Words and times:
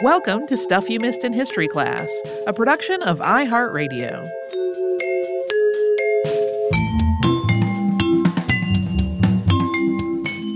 Welcome 0.00 0.46
to 0.46 0.56
Stuff 0.56 0.88
You 0.88 1.00
Missed 1.00 1.24
in 1.24 1.32
History 1.32 1.68
Class, 1.68 2.08
a 2.46 2.52
production 2.52 3.02
of 3.02 3.18
iHeartRadio. 3.18 4.24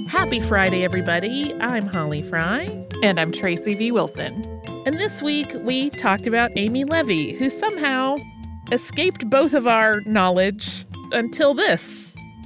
Happy 0.08 0.40
Friday, 0.40 0.84
everybody. 0.84 1.52
I'm 1.60 1.86
Holly 1.86 2.22
Fry. 2.22 2.68
And 3.02 3.20
I'm 3.20 3.32
Tracy 3.32 3.74
V. 3.74 3.92
Wilson. 3.92 4.62
And 4.86 4.98
this 4.98 5.20
week 5.20 5.52
we 5.60 5.90
talked 5.90 6.26
about 6.26 6.50
Amy 6.56 6.84
Levy, 6.84 7.32
who 7.32 7.50
somehow 7.50 8.16
escaped 8.70 9.28
both 9.28 9.52
of 9.52 9.66
our 9.66 10.00
knowledge 10.02 10.86
until 11.10 11.52
this. 11.52 12.01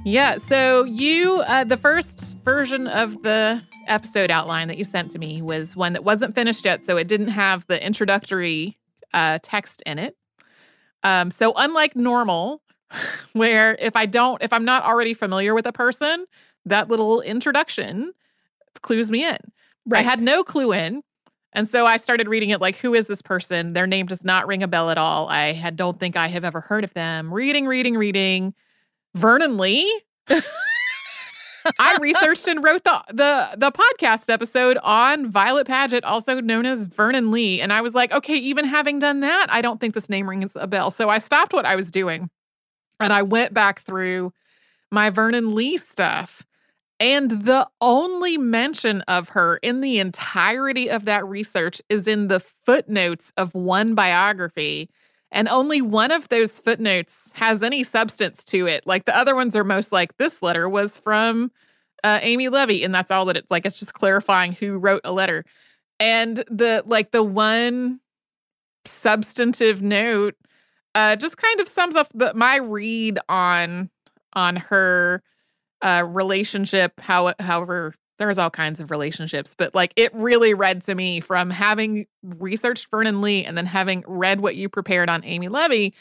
Yeah, 0.07 0.37
so 0.37 0.85
you, 0.85 1.43
uh, 1.47 1.65
the 1.65 1.75
first 1.75 2.37
version 2.45 2.87
of 2.87 3.23
the 3.23 3.61
episode 3.87 4.31
outline 4.31 4.69
that 4.69 4.77
you 4.77 4.85
sent 4.85 5.11
to 5.11 5.19
me 5.19 5.41
was 5.41 5.75
one 5.75 5.91
that 5.91 6.05
wasn't 6.05 6.33
finished 6.33 6.63
yet, 6.63 6.85
so 6.85 6.95
it 6.95 7.09
didn't 7.09 7.27
have 7.27 7.67
the 7.67 7.85
introductory 7.85 8.77
uh, 9.13 9.39
text 9.43 9.83
in 9.85 9.99
it. 9.99 10.15
Um, 11.03 11.29
so 11.29 11.51
unlike 11.57 11.97
normal, 11.97 12.61
where 13.33 13.75
if 13.81 13.97
I 13.97 14.05
don't, 14.05 14.41
if 14.41 14.53
I'm 14.53 14.63
not 14.63 14.85
already 14.85 15.13
familiar 15.13 15.53
with 15.53 15.65
a 15.65 15.73
person, 15.73 16.25
that 16.65 16.87
little 16.87 17.19
introduction 17.19 18.13
clues 18.81 19.11
me 19.11 19.25
in. 19.25 19.37
Right. 19.85 19.99
I 19.99 20.03
had 20.03 20.21
no 20.21 20.41
clue 20.41 20.71
in. 20.71 21.03
And 21.51 21.69
so 21.69 21.85
I 21.85 21.97
started 21.97 22.29
reading 22.29 22.51
it 22.51 22.61
like, 22.61 22.77
who 22.77 22.93
is 22.93 23.07
this 23.07 23.21
person? 23.21 23.73
Their 23.73 23.87
name 23.87 24.05
does 24.05 24.23
not 24.23 24.47
ring 24.47 24.63
a 24.63 24.69
bell 24.69 24.89
at 24.89 24.97
all. 24.97 25.27
I 25.27 25.51
had, 25.51 25.75
don't 25.75 25.99
think 25.99 26.15
I 26.15 26.27
have 26.27 26.45
ever 26.45 26.61
heard 26.61 26.85
of 26.85 26.93
them. 26.93 27.33
Reading, 27.33 27.67
reading, 27.67 27.97
reading. 27.97 28.53
Vernon 29.15 29.57
Lee. 29.57 30.01
I 31.79 31.97
researched 31.99 32.47
and 32.47 32.63
wrote 32.63 32.85
the, 32.85 33.03
the 33.09 33.49
the 33.57 33.71
podcast 33.71 34.31
episode 34.31 34.77
on 34.83 35.29
Violet 35.29 35.67
Paget, 35.67 36.05
also 36.05 36.39
known 36.39 36.65
as 36.65 36.85
Vernon 36.85 37.29
Lee, 37.29 37.59
and 37.59 37.73
I 37.73 37.81
was 37.81 37.93
like, 37.93 38.13
okay, 38.13 38.37
even 38.37 38.63
having 38.63 38.99
done 38.99 39.19
that, 39.19 39.47
I 39.49 39.61
don't 39.61 39.81
think 39.81 39.93
this 39.93 40.09
name 40.09 40.29
rings 40.29 40.53
a 40.55 40.65
bell. 40.65 40.91
So 40.91 41.09
I 41.09 41.17
stopped 41.17 41.51
what 41.51 41.65
I 41.65 41.75
was 41.75 41.91
doing, 41.91 42.29
and 43.01 43.11
I 43.11 43.21
went 43.21 43.53
back 43.53 43.81
through 43.81 44.31
my 44.91 45.09
Vernon 45.09 45.55
Lee 45.55 45.75
stuff. 45.77 46.45
And 46.99 47.29
the 47.29 47.67
only 47.81 48.37
mention 48.37 49.01
of 49.01 49.29
her 49.29 49.57
in 49.57 49.81
the 49.81 49.99
entirety 49.99 50.89
of 50.89 51.05
that 51.05 51.25
research 51.27 51.81
is 51.89 52.07
in 52.07 52.27
the 52.27 52.39
footnotes 52.39 53.31
of 53.37 53.53
one 53.53 53.93
biography. 53.93 54.89
And 55.31 55.47
only 55.49 55.81
one 55.81 56.11
of 56.11 56.29
those 56.29 56.59
footnotes 56.59 57.31
has 57.35 57.61
any 57.61 57.83
substance 57.83 58.45
to 58.45 58.65
it. 58.65 58.87
Like 58.87 59.05
the 59.05 59.17
other 59.17 59.35
ones 59.35 59.55
are 59.55 59.63
most 59.63 59.91
like 59.91 60.17
this 60.17 60.41
letter 60.41 60.69
was 60.69 60.99
from 60.99 61.51
uh, 62.03 62.19
Amy 62.21 62.47
Levy, 62.49 62.83
and 62.83 62.93
that's 62.93 63.11
all 63.11 63.25
that 63.25 63.37
it's 63.37 63.51
like. 63.51 63.65
It's 63.65 63.79
just 63.79 63.93
clarifying 63.93 64.53
who 64.53 64.77
wrote 64.77 65.01
a 65.03 65.11
letter. 65.11 65.43
And 65.99 66.37
the 66.49 66.83
like 66.85 67.11
the 67.11 67.23
one 67.23 67.99
substantive 68.85 69.81
note 69.81 70.35
uh, 70.95 71.15
just 71.15 71.37
kind 71.37 71.59
of 71.59 71.67
sums 71.67 71.95
up 71.95 72.07
the, 72.13 72.33
my 72.33 72.57
read 72.57 73.19
on 73.27 73.89
on 74.33 74.55
her 74.55 75.21
uh, 75.81 76.05
relationship. 76.07 76.99
How 76.99 77.33
however 77.39 77.95
there's 78.17 78.37
all 78.37 78.49
kinds 78.49 78.79
of 78.79 78.91
relationships, 78.91 79.55
but 79.57 79.73
like 79.75 79.93
it 79.95 80.13
really 80.13 80.53
read 80.53 80.83
to 80.85 80.95
me 80.95 81.19
from 81.19 81.49
having 81.49 82.07
researched 82.23 82.89
Vernon 82.89 83.21
Lee 83.21 83.45
and 83.45 83.57
then 83.57 83.65
having 83.65 84.03
read 84.07 84.41
what 84.41 84.55
you 84.55 84.69
prepared 84.69 85.09
on 85.09 85.23
Amy 85.23 85.47
Levy 85.47 85.93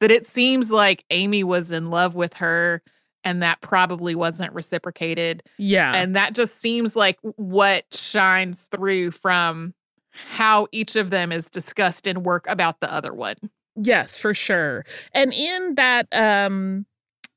that 0.00 0.10
it 0.10 0.26
seems 0.26 0.70
like 0.70 1.04
Amy 1.10 1.44
was 1.44 1.70
in 1.70 1.90
love 1.90 2.14
with 2.14 2.34
her 2.34 2.82
and 3.24 3.42
that 3.42 3.60
probably 3.60 4.14
wasn't 4.14 4.52
reciprocated. 4.52 5.42
Yeah. 5.56 5.92
And 5.94 6.14
that 6.14 6.34
just 6.34 6.60
seems 6.60 6.94
like 6.94 7.18
what 7.36 7.86
shines 7.92 8.68
through 8.70 9.12
from 9.12 9.74
how 10.10 10.68
each 10.70 10.94
of 10.94 11.10
them 11.10 11.32
is 11.32 11.50
discussed 11.50 12.06
in 12.06 12.22
work 12.22 12.46
about 12.48 12.80
the 12.80 12.92
other 12.92 13.12
one. 13.12 13.36
Yes, 13.76 14.16
for 14.16 14.34
sure. 14.34 14.84
And 15.12 15.32
in 15.32 15.74
that 15.74 16.06
um 16.12 16.86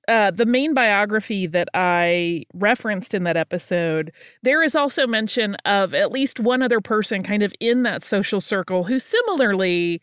uh, 0.08 0.32
the 0.32 0.46
main 0.46 0.74
biography 0.74 1.48
that 1.48 1.68
I 1.74 2.46
referenced 2.54 3.14
in 3.14 3.24
that 3.24 3.38
episode, 3.38 4.12
there 4.42 4.64
is 4.64 4.76
also 4.76 5.06
mention 5.06 5.56
of 5.66 5.94
at 5.94 6.12
least 6.12 6.40
one 6.40 6.62
other 6.62 6.80
person 6.82 7.24
kind 7.24 7.44
of 7.44 7.54
in 7.60 7.84
that 7.84 8.04
social 8.04 8.42
circle 8.42 8.86
who 8.86 9.00
similarly 9.00 10.02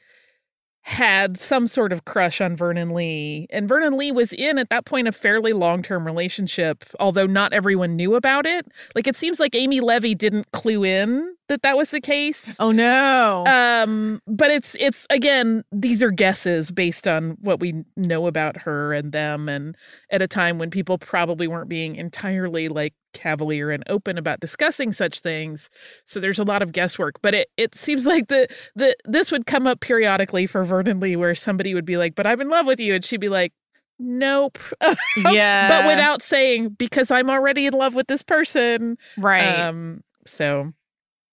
had 0.83 1.39
some 1.39 1.67
sort 1.67 1.95
of 1.95 2.05
crush 2.05 2.43
on 2.43 2.55
Vernon 2.55 2.91
Lee. 2.91 3.47
And 3.49 3.67
Vernon 3.67 3.97
Lee 3.97 4.13
was 4.13 4.35
in, 4.35 4.59
at 4.59 4.69
that 4.69 4.85
point, 4.85 5.09
a 5.09 5.13
fairly 5.13 5.55
long 5.55 5.81
term 5.81 6.05
relationship, 6.05 6.85
although 7.01 7.27
not 7.27 7.55
everyone 7.55 7.97
knew 7.97 8.15
about 8.15 8.45
it. 8.45 8.67
Like, 8.95 9.07
it 9.07 9.17
seems 9.17 9.41
like 9.41 9.55
Amy 9.55 9.81
Levy 9.81 10.15
didn't 10.15 10.53
clue 10.53 10.85
in 10.85 11.35
that 11.49 11.63
that 11.63 11.77
was 11.77 11.91
the 11.91 12.01
case. 12.01 12.57
Oh 12.61 12.73
no. 12.73 13.45
Um 13.47 14.21
but 14.27 14.51
it's 14.51 14.75
it's 14.81 15.07
again 15.11 15.63
these 15.73 16.03
are 16.03 16.11
guesses 16.11 16.71
based 16.71 17.07
on 17.07 17.37
what 17.41 17.61
we 17.61 17.85
know 17.97 18.27
about 18.27 18.57
her 18.57 18.93
and 18.93 19.13
them 19.13 19.49
and 19.49 19.77
at 20.11 20.23
a 20.23 20.29
time 20.29 20.59
when 20.59 20.71
people 20.71 20.99
probably 20.99 21.47
weren't 21.47 21.69
being 21.69 21.97
entirely 21.97 22.69
like 22.69 22.95
cavalier 23.13 23.71
and 23.71 23.85
open 23.89 24.19
about 24.19 24.41
discussing 24.41 24.91
such 24.93 25.21
things. 25.21 25.71
So 26.05 26.19
there's 26.19 26.39
a 26.39 26.45
lot 26.45 26.63
of 26.63 26.73
guesswork, 26.73 27.21
but 27.23 27.35
it 27.35 27.49
it 27.57 27.75
seems 27.75 28.07
like 28.15 28.29
the 28.29 28.49
the 28.75 28.97
this 29.05 29.31
would 29.31 29.47
come 29.47 29.67
up 29.67 29.81
periodically 29.81 30.47
for 30.47 30.65
Vernon 30.65 31.01
Lee 31.01 31.17
where 31.17 31.35
somebody 31.35 31.75
would 31.75 31.87
be 31.87 31.97
like, 31.97 32.15
"But 32.15 32.27
I'm 32.27 32.41
in 32.41 32.49
love 32.49 32.67
with 32.67 32.81
you." 32.81 32.95
And 32.95 33.05
she'd 33.05 33.21
be 33.21 33.29
like, 33.29 33.53
Nope. 33.99 34.59
yeah. 35.31 35.69
but 35.69 35.87
without 35.87 36.23
saying 36.23 36.71
because 36.71 37.11
I'm 37.11 37.31
already 37.31 37.67
in 37.67 37.75
love 37.75 37.95
with 37.95 38.07
this 38.09 38.23
person. 38.23 38.99
Right. 39.17 39.61
Um 39.61 40.03
so 40.27 40.73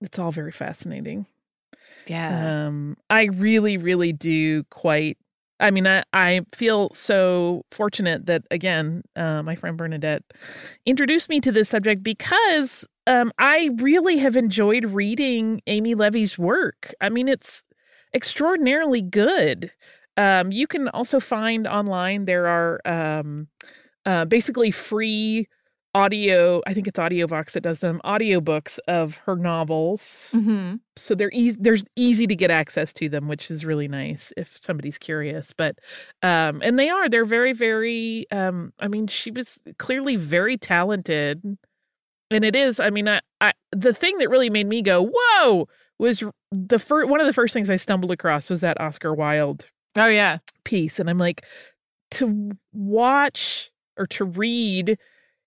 it's 0.01 0.19
all 0.19 0.31
very 0.31 0.51
fascinating. 0.51 1.25
Yeah. 2.07 2.67
Um, 2.67 2.97
I 3.09 3.25
really, 3.25 3.77
really 3.77 4.13
do 4.13 4.63
quite. 4.65 5.17
I 5.59 5.69
mean, 5.69 5.85
I, 5.85 6.03
I 6.11 6.41
feel 6.53 6.89
so 6.91 7.65
fortunate 7.71 8.25
that 8.25 8.43
again, 8.49 9.03
uh, 9.15 9.43
my 9.43 9.55
friend 9.55 9.77
Bernadette 9.77 10.23
introduced 10.85 11.29
me 11.29 11.39
to 11.41 11.51
this 11.51 11.69
subject 11.69 12.01
because 12.01 12.87
um, 13.05 13.31
I 13.37 13.69
really 13.77 14.17
have 14.17 14.35
enjoyed 14.35 14.85
reading 14.85 15.61
Amy 15.67 15.93
Levy's 15.93 16.37
work. 16.37 16.93
I 16.99 17.09
mean, 17.09 17.27
it's 17.27 17.63
extraordinarily 18.13 19.03
good. 19.03 19.71
Um, 20.17 20.51
you 20.51 20.67
can 20.67 20.87
also 20.89 21.19
find 21.19 21.67
online 21.67 22.25
there 22.25 22.47
are 22.47 22.81
um, 22.85 23.47
uh, 24.05 24.25
basically 24.25 24.71
free 24.71 25.47
audio. 25.93 26.61
I 26.65 26.73
think 26.73 26.87
it's 26.87 26.99
AudioVox 26.99 27.51
that 27.51 27.61
does 27.61 27.79
them 27.79 27.99
audiobooks 28.05 28.79
of 28.87 29.17
her 29.25 29.35
novels 29.35 30.31
hmm 30.33 30.75
so 30.97 31.15
they're 31.15 31.31
easy 31.33 31.57
there's 31.59 31.83
easy 31.95 32.27
to 32.27 32.35
get 32.35 32.51
access 32.51 32.91
to 32.93 33.07
them 33.07 33.27
which 33.29 33.49
is 33.49 33.63
really 33.63 33.87
nice 33.87 34.33
if 34.35 34.57
somebody's 34.57 34.97
curious 34.97 35.53
but 35.53 35.77
um 36.21 36.61
and 36.63 36.77
they 36.77 36.89
are 36.89 37.07
they're 37.07 37.25
very 37.25 37.53
very 37.53 38.29
um 38.31 38.73
i 38.79 38.87
mean 38.87 39.07
she 39.07 39.31
was 39.31 39.59
clearly 39.79 40.17
very 40.17 40.57
talented 40.57 41.41
and 42.29 42.45
it 42.45 42.55
is 42.55 42.79
i 42.79 42.89
mean 42.89 43.07
i, 43.07 43.21
I 43.39 43.53
the 43.71 43.93
thing 43.93 44.17
that 44.17 44.29
really 44.29 44.49
made 44.49 44.67
me 44.67 44.81
go 44.81 45.09
whoa 45.13 45.67
was 45.97 46.23
the 46.51 46.79
first 46.79 47.09
one 47.09 47.21
of 47.21 47.27
the 47.27 47.33
first 47.33 47.53
things 47.53 47.69
i 47.69 47.77
stumbled 47.77 48.11
across 48.11 48.49
was 48.49 48.61
that 48.61 48.79
oscar 48.79 49.13
wilde 49.13 49.69
Oh 49.95 50.07
yeah. 50.07 50.39
piece 50.65 50.99
and 50.99 51.09
i'm 51.09 51.17
like 51.17 51.45
to 52.11 52.51
watch 52.73 53.71
or 53.97 54.07
to 54.07 54.25
read 54.25 54.97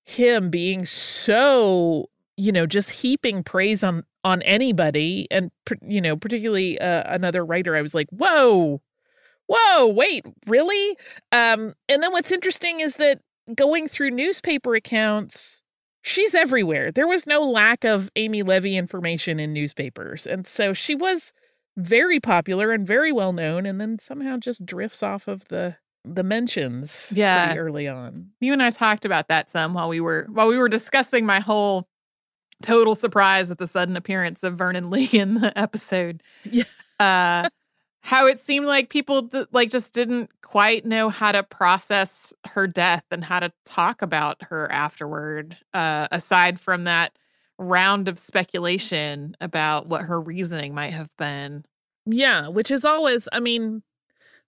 him 0.04 0.50
being 0.50 0.84
so 0.84 2.08
you 2.36 2.52
know 2.52 2.66
just 2.66 2.90
heaping 2.90 3.42
praise 3.42 3.82
on 3.84 4.04
on 4.22 4.42
anybody. 4.42 5.26
And 5.30 5.50
you 5.82 6.00
know 6.00 6.16
particularly 6.16 6.78
uh, 6.80 7.02
another 7.06 7.44
writer 7.44 7.76
i 7.76 7.82
was 7.82 7.94
like 7.94 8.08
whoa 8.10 8.80
whoa 9.46 9.86
wait 9.88 10.24
really? 10.46 10.96
Um 11.32 11.74
and 11.88 12.02
then 12.02 12.12
what's 12.12 12.32
interesting 12.32 12.80
is 12.80 12.96
that 12.96 13.20
going 13.54 13.88
through 13.88 14.10
newspaper 14.10 14.74
accounts 14.74 15.62
she's 16.02 16.34
everywhere. 16.34 16.92
There 16.92 17.06
was 17.06 17.26
no 17.26 17.42
lack 17.42 17.84
of 17.84 18.10
amy 18.16 18.42
levy 18.42 18.76
information 18.76 19.40
in 19.40 19.52
newspapers. 19.52 20.26
And 20.26 20.46
so 20.46 20.72
she 20.72 20.94
was 20.94 21.32
very 21.76 22.20
popular 22.20 22.72
and 22.72 22.86
very 22.86 23.10
well 23.10 23.32
known 23.32 23.66
and 23.66 23.80
then 23.80 23.98
somehow 23.98 24.36
just 24.36 24.64
drifts 24.64 25.02
off 25.02 25.26
of 25.26 25.48
the 25.48 25.76
the 26.04 26.22
mentions 26.22 27.10
Yeah. 27.14 27.46
pretty 27.46 27.58
early 27.60 27.88
on 27.88 28.30
You 28.40 28.52
and 28.52 28.62
I 28.62 28.70
talked 28.70 29.04
about 29.04 29.28
that 29.28 29.50
some 29.50 29.74
while 29.74 29.88
we 29.88 30.00
were 30.00 30.26
while 30.30 30.48
we 30.48 30.58
were 30.58 30.68
discussing 30.68 31.24
my 31.26 31.40
whole 31.40 31.88
total 32.62 32.94
surprise 32.94 33.50
at 33.50 33.58
the 33.58 33.66
sudden 33.66 33.96
appearance 33.96 34.42
of 34.42 34.56
Vernon 34.56 34.90
Lee 34.90 35.08
in 35.12 35.34
the 35.34 35.56
episode. 35.58 36.22
Yeah. 36.44 36.64
Uh 37.00 37.48
how 38.02 38.26
it 38.26 38.38
seemed 38.38 38.66
like 38.66 38.90
people 38.90 39.22
d- 39.22 39.46
like 39.50 39.70
just 39.70 39.94
didn't 39.94 40.30
quite 40.42 40.84
know 40.84 41.08
how 41.08 41.32
to 41.32 41.42
process 41.42 42.34
her 42.48 42.66
death 42.66 43.02
and 43.10 43.24
how 43.24 43.40
to 43.40 43.50
talk 43.64 44.02
about 44.02 44.42
her 44.42 44.70
afterward 44.70 45.56
uh 45.72 46.06
aside 46.12 46.60
from 46.60 46.84
that 46.84 47.16
round 47.58 48.08
of 48.08 48.18
speculation 48.18 49.34
about 49.40 49.86
what 49.88 50.02
her 50.02 50.20
reasoning 50.20 50.74
might 50.74 50.92
have 50.92 51.16
been. 51.16 51.64
Yeah, 52.04 52.48
which 52.48 52.70
is 52.70 52.84
always, 52.84 53.28
I 53.32 53.40
mean, 53.40 53.82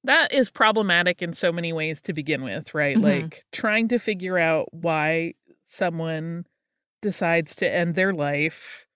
that 0.04 0.32
is 0.32 0.50
problematic 0.50 1.22
in 1.22 1.32
so 1.32 1.52
many 1.52 1.72
ways 1.72 2.00
to 2.02 2.12
begin 2.12 2.42
with, 2.44 2.74
right? 2.74 2.96
Mhm. 2.96 3.02
Like 3.02 3.44
trying 3.52 3.88
to 3.88 3.98
figure 3.98 4.38
out 4.38 4.72
why 4.72 5.34
someone 5.68 6.46
decides 7.02 7.54
to 7.56 7.68
end 7.72 7.94
their 7.96 8.12
life 8.14 8.86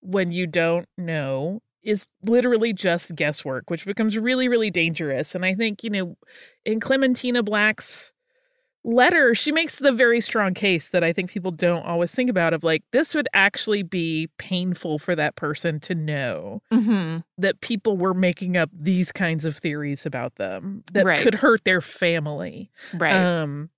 when 0.00 0.32
you 0.32 0.46
don't 0.46 0.88
know 0.98 1.62
is 1.82 2.08
literally 2.22 2.72
just 2.72 3.14
guesswork, 3.14 3.70
which 3.70 3.86
becomes 3.86 4.18
really, 4.18 4.48
really 4.48 4.70
dangerous. 4.70 5.34
And 5.34 5.44
I 5.44 5.54
think, 5.54 5.84
you 5.84 5.90
know, 5.90 6.16
in 6.64 6.80
Clementina 6.80 7.42
Black's 7.42 8.12
letter, 8.84 9.34
she 9.34 9.50
makes 9.52 9.76
the 9.76 9.92
very 9.92 10.20
strong 10.20 10.54
case 10.54 10.90
that 10.90 11.02
I 11.04 11.12
think 11.12 11.30
people 11.30 11.50
don't 11.50 11.84
always 11.86 12.12
think 12.12 12.30
about 12.30 12.52
of 12.54 12.62
like, 12.64 12.82
this 12.92 13.14
would 13.14 13.28
actually 13.34 13.82
be 13.82 14.28
painful 14.38 14.98
for 14.98 15.16
that 15.16 15.36
person 15.36 15.80
to 15.80 15.94
know 15.94 16.62
Mhm. 16.70 17.24
that 17.38 17.60
people 17.62 17.96
were 17.96 18.14
making 18.14 18.56
up 18.56 18.70
these 18.74 19.12
kinds 19.12 19.44
of 19.44 19.56
theories 19.56 20.06
about 20.06 20.36
them 20.36 20.84
that 20.92 21.04
Right. 21.04 21.16
could 21.16 21.34
hurt 21.36 21.64
their 21.64 21.80
family. 21.80 22.70
Right. 22.92 23.30
Um 23.44 23.70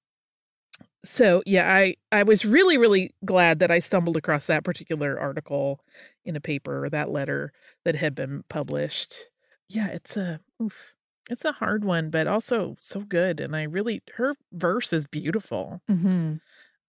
so 1.05 1.43
yeah, 1.47 1.73
I 1.73 1.97
I 2.13 2.23
was 2.23 2.45
really 2.45 2.79
really 2.79 3.15
glad 3.25 3.59
that 3.61 3.71
I 3.71 3.79
stumbled 3.79 4.17
across 4.17 4.47
that 4.47 4.65
particular 4.65 5.19
article 5.21 5.81
in 6.25 6.37
a 6.37 6.41
paper 6.41 6.85
or 6.85 6.91
that 6.91 7.11
letter 7.11 7.53
that 7.85 7.95
had 7.97 8.15
been 8.15 8.45
published. 8.49 9.31
Yeah, 9.69 9.89
it's 9.89 10.17
a 10.17 10.41
oof. 10.63 10.96
It's 11.31 11.45
a 11.45 11.53
hard 11.53 11.85
one, 11.85 12.11
but 12.11 12.27
also 12.27 12.77
so 12.81 13.01
good 13.01 13.41
and 13.41 13.55
I 13.57 13.63
really 13.65 14.03
her 14.15 14.35
verse 14.53 14.93
is 14.93 15.07
beautiful. 15.07 15.81
mhm. 15.89 16.41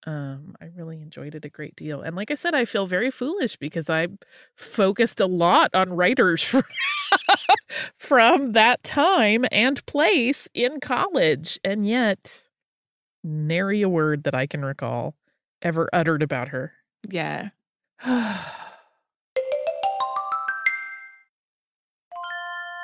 Um, 0.06 0.54
I 0.60 0.66
really 0.76 1.02
enjoyed 1.02 1.34
it 1.34 1.44
a 1.44 1.50
great 1.50 1.76
deal. 1.76 2.00
And 2.00 2.16
like 2.16 2.30
I 2.30 2.34
said, 2.34 2.54
I 2.54 2.64
feel 2.64 2.86
very 2.86 3.10
foolish 3.10 3.56
because 3.56 3.90
I 3.90 4.06
focused 4.56 5.20
a 5.20 5.26
lot 5.26 5.70
on 5.74 5.92
writers 5.92 6.42
from, 6.44 6.62
from 7.98 8.52
that 8.52 8.82
time 8.82 9.44
and 9.50 9.84
place 9.86 10.48
in 10.54 10.80
college. 10.80 11.58
And 11.64 11.86
yet, 11.86 12.48
nary 13.24 13.82
a 13.82 13.88
word 13.88 14.24
that 14.24 14.34
I 14.34 14.46
can 14.46 14.64
recall 14.64 15.16
ever 15.62 15.88
uttered 15.92 16.22
about 16.22 16.48
her. 16.48 16.74
Yeah. 17.08 17.50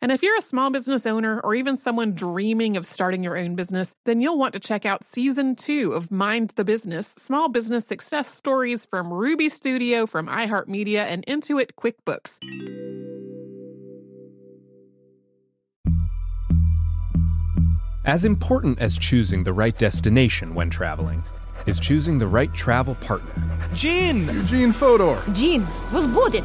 And 0.00 0.12
if 0.12 0.22
you're 0.22 0.36
a 0.36 0.42
small 0.42 0.70
business 0.70 1.06
owner 1.06 1.40
or 1.40 1.56
even 1.56 1.76
someone 1.76 2.14
dreaming 2.14 2.76
of 2.76 2.86
starting 2.86 3.24
your 3.24 3.36
own 3.36 3.56
business, 3.56 3.92
then 4.04 4.20
you'll 4.20 4.38
want 4.38 4.52
to 4.52 4.60
check 4.60 4.86
out 4.86 5.02
season 5.02 5.56
two 5.56 5.92
of 5.92 6.12
Mind 6.12 6.52
the 6.54 6.64
Business 6.64 7.14
Small 7.18 7.48
Business 7.48 7.84
Success 7.84 8.32
Stories 8.32 8.86
from 8.86 9.12
Ruby 9.12 9.48
Studio, 9.48 10.06
from 10.06 10.28
iHeartMedia, 10.28 11.00
and 11.00 11.26
Intuit 11.26 11.70
QuickBooks. 11.76 12.38
As 18.04 18.24
important 18.24 18.78
as 18.78 18.96
choosing 18.96 19.42
the 19.42 19.52
right 19.52 19.76
destination 19.76 20.54
when 20.54 20.70
traveling 20.70 21.24
is 21.66 21.80
choosing 21.80 22.18
the 22.18 22.26
right 22.26 22.54
travel 22.54 22.94
partner. 22.94 23.32
Gene! 23.74 24.26
Eugene 24.28 24.72
Fodor! 24.72 25.20
Gene, 25.32 25.66
was 25.92 26.06
we'll! 26.06 26.44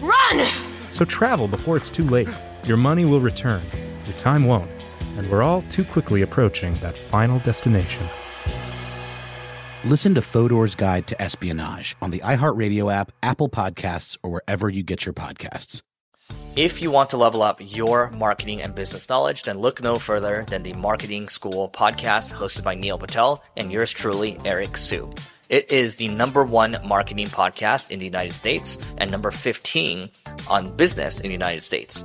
run! 0.00 0.46
So 0.92 1.04
travel 1.04 1.48
before 1.48 1.76
it's 1.76 1.90
too 1.90 2.04
late. 2.04 2.28
Your 2.64 2.76
money 2.76 3.04
will 3.04 3.20
return, 3.20 3.62
your 4.06 4.16
time 4.16 4.44
won't, 4.44 4.70
and 5.16 5.30
we're 5.30 5.42
all 5.42 5.62
too 5.62 5.84
quickly 5.84 6.22
approaching 6.22 6.74
that 6.74 6.96
final 6.96 7.38
destination. 7.40 8.06
Listen 9.84 10.14
to 10.14 10.20
Fodor's 10.20 10.74
Guide 10.74 11.06
to 11.06 11.20
Espionage 11.22 11.96
on 12.02 12.10
the 12.10 12.18
iHeartRadio 12.18 12.92
app, 12.92 13.12
Apple 13.22 13.48
Podcasts, 13.48 14.18
or 14.22 14.30
wherever 14.30 14.68
you 14.68 14.82
get 14.82 15.06
your 15.06 15.14
podcasts. 15.14 15.82
If 16.54 16.82
you 16.82 16.90
want 16.90 17.10
to 17.10 17.16
level 17.16 17.42
up 17.42 17.60
your 17.60 18.10
marketing 18.10 18.60
and 18.60 18.74
business 18.74 19.08
knowledge, 19.08 19.44
then 19.44 19.58
look 19.58 19.82
no 19.82 19.96
further 19.96 20.44
than 20.46 20.62
the 20.62 20.74
Marketing 20.74 21.28
School 21.28 21.70
podcast 21.70 22.32
hosted 22.34 22.62
by 22.62 22.74
Neil 22.74 22.98
Patel 22.98 23.42
and 23.56 23.72
yours 23.72 23.90
truly, 23.90 24.36
Eric 24.44 24.76
Siu. 24.76 25.10
It 25.50 25.72
is 25.72 25.96
the 25.96 26.06
number 26.06 26.44
one 26.44 26.76
marketing 26.84 27.26
podcast 27.26 27.90
in 27.90 27.98
the 27.98 28.04
United 28.04 28.34
States 28.34 28.78
and 28.98 29.10
number 29.10 29.32
15 29.32 30.08
on 30.48 30.76
business 30.76 31.18
in 31.18 31.26
the 31.26 31.32
United 31.32 31.64
States. 31.64 32.04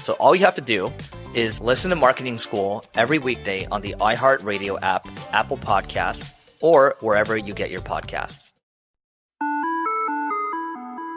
So 0.00 0.14
all 0.14 0.34
you 0.34 0.44
have 0.44 0.54
to 0.54 0.60
do 0.62 0.92
is 1.34 1.60
listen 1.60 1.90
to 1.90 1.96
Marketing 1.96 2.38
School 2.38 2.84
every 2.94 3.18
weekday 3.18 3.66
on 3.66 3.82
the 3.82 3.94
iHeartRadio 4.00 4.78
app, 4.82 5.06
Apple 5.32 5.58
Podcasts, 5.58 6.34
or 6.60 6.96
wherever 7.00 7.36
you 7.36 7.54
get 7.54 7.70
your 7.70 7.82
podcasts. 7.82 8.50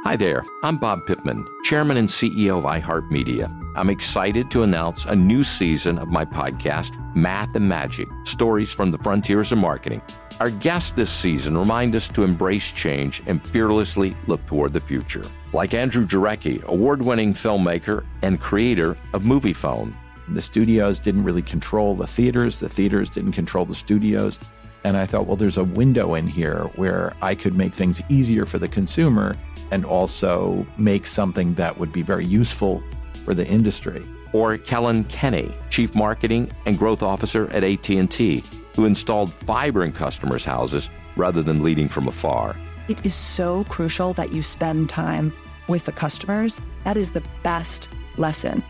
Hi 0.04 0.18
there, 0.18 0.44
I'm 0.64 0.78
Bob 0.78 1.06
Pittman, 1.08 1.48
Chairman 1.64 1.96
and 1.96 2.10
CEO 2.10 2.58
of 2.58 2.66
iHeartMedia. 2.66 3.48
I'm 3.78 3.90
excited 3.90 4.52
to 4.52 4.62
announce 4.62 5.06
a 5.06 5.16
new 5.16 5.44
season 5.46 5.98
of 5.98 6.10
my 6.10 6.26
podcast, 6.26 6.92
Math 7.16 7.56
and 7.56 7.70
Magic 7.70 8.10
Stories 8.26 8.74
from 8.74 8.92
the 8.92 8.98
Frontiers 8.98 9.54
of 9.54 9.60
Marketing. 9.60 10.02
Our 10.42 10.50
guests 10.50 10.92
this 10.92 11.10
season 11.10 11.58
remind 11.58 11.96
us 11.96 12.10
to 12.10 12.24
embrace 12.24 12.74
change 12.74 13.24
and 13.28 13.46
fearlessly 13.48 14.16
look 14.28 14.46
toward 14.46 14.74
the 14.74 14.82
future. 14.82 15.24
Like 15.54 15.76
Andrew 15.76 16.08
Jarecki, 16.08 16.64
award 16.64 17.04
winning 17.04 17.32
filmmaker 17.32 18.04
and 18.24 18.42
creator 18.42 18.98
of 19.14 19.22
Moviefone. 19.22 19.94
The 20.30 20.42
studios 20.42 21.00
didn't 21.00 21.24
really 21.24 21.44
control 21.44 21.94
the 21.94 22.08
theaters, 22.08 22.60
the 22.60 22.68
theaters 22.68 23.12
didn't 23.12 23.34
control 23.34 23.64
the 23.64 23.76
studios. 23.76 24.40
And 24.84 24.98
I 24.98 25.06
thought, 25.06 25.28
well, 25.28 25.36
there's 25.36 25.58
a 25.58 25.64
window 25.64 26.16
in 26.16 26.26
here 26.26 26.64
where 26.76 27.14
I 27.22 27.36
could 27.36 27.56
make 27.56 27.76
things 27.76 28.02
easier 28.10 28.48
for 28.48 28.58
the 28.58 28.68
consumer 28.68 29.36
and 29.70 29.86
also 29.86 30.66
make 30.78 31.06
something 31.06 31.54
that 31.54 31.78
would 31.78 31.94
be 31.94 32.02
very 32.02 32.26
useful 32.26 32.84
for 33.24 33.36
the 33.36 33.46
industry. 33.46 34.04
Or 34.34 34.58
Kellyn 34.58 35.04
Kenny, 35.04 35.54
Chief 35.70 35.94
Marketing 35.94 36.52
and 36.66 36.80
Growth 36.80 37.04
Officer 37.04 37.48
at 37.52 37.64
AT&T, 37.64 38.44
who 38.76 38.86
installed 38.86 39.32
fiber 39.32 39.84
in 39.84 39.92
customers' 39.92 40.46
houses 40.46 40.90
rather 41.16 41.44
than 41.44 41.62
leading 41.62 41.90
from 41.90 42.08
afar. 42.08 42.56
It 42.90 43.06
is 43.06 43.14
so 43.14 43.64
crucial 43.66 44.14
that 44.14 44.34
you 44.34 44.42
spend 44.42 44.90
time 44.90 45.32
with 45.68 45.86
the 45.86 45.92
customers. 45.92 46.60
That 46.84 46.98
is 46.98 47.12
the 47.12 47.24
best 47.44 47.90
lesson. 48.18 48.64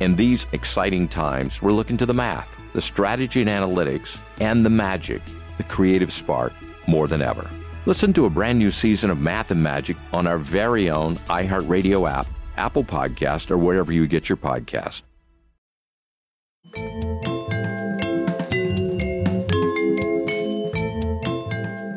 In 0.00 0.16
these 0.16 0.46
exciting 0.52 1.08
times, 1.08 1.62
we're 1.62 1.72
looking 1.72 1.96
to 1.96 2.06
the 2.06 2.14
math, 2.14 2.54
the 2.72 2.80
strategy 2.80 3.40
and 3.40 3.50
analytics, 3.50 4.18
and 4.40 4.64
the 4.64 4.70
magic, 4.70 5.22
the 5.56 5.64
creative 5.64 6.12
spark, 6.12 6.52
more 6.86 7.08
than 7.08 7.22
ever. 7.22 7.48
Listen 7.86 8.12
to 8.12 8.26
a 8.26 8.30
brand 8.30 8.58
new 8.58 8.70
season 8.70 9.10
of 9.10 9.20
Math 9.20 9.50
and 9.50 9.62
Magic 9.62 9.96
on 10.12 10.26
our 10.26 10.38
very 10.38 10.90
own 10.90 11.16
iHeartRadio 11.28 12.10
app, 12.10 12.26
Apple 12.56 12.84
Podcast, 12.84 13.50
or 13.50 13.58
wherever 13.58 13.92
you 13.92 14.06
get 14.06 14.28
your 14.28 14.36
podcast. 14.36 15.04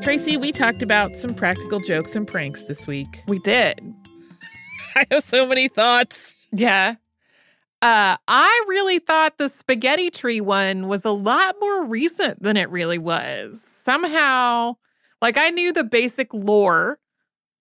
Tracy, 0.04 0.38
we 0.38 0.52
talked 0.52 0.82
about 0.82 1.18
some 1.18 1.36
practical 1.36 1.80
jokes 1.80 2.16
and 2.16 2.28
pranks 2.28 2.64
this 2.64 2.88
week. 2.88 3.24
We 3.28 3.40
did. 3.40 3.94
I 5.00 5.06
have 5.12 5.24
so 5.24 5.46
many 5.46 5.68
thoughts. 5.68 6.36
Yeah. 6.52 6.96
Uh, 7.82 8.18
I 8.28 8.66
really 8.68 9.00
thought 9.00 9.38
the 9.38 9.48
spaghetti 9.48 10.10
tree 10.12 10.42
one 10.42 10.88
was 10.88 11.06
a 11.06 11.12
lot 11.12 11.56
more 11.62 11.86
recent 11.86 12.44
than 12.44 12.58
it 12.58 12.70
really 12.70 12.98
was. 12.98 13.62
Somehow, 13.62 14.76
like 15.22 15.38
I 15.38 15.50
knew 15.50 15.72
the 15.72 15.86
basic 15.86 16.34
lore 16.34 17.00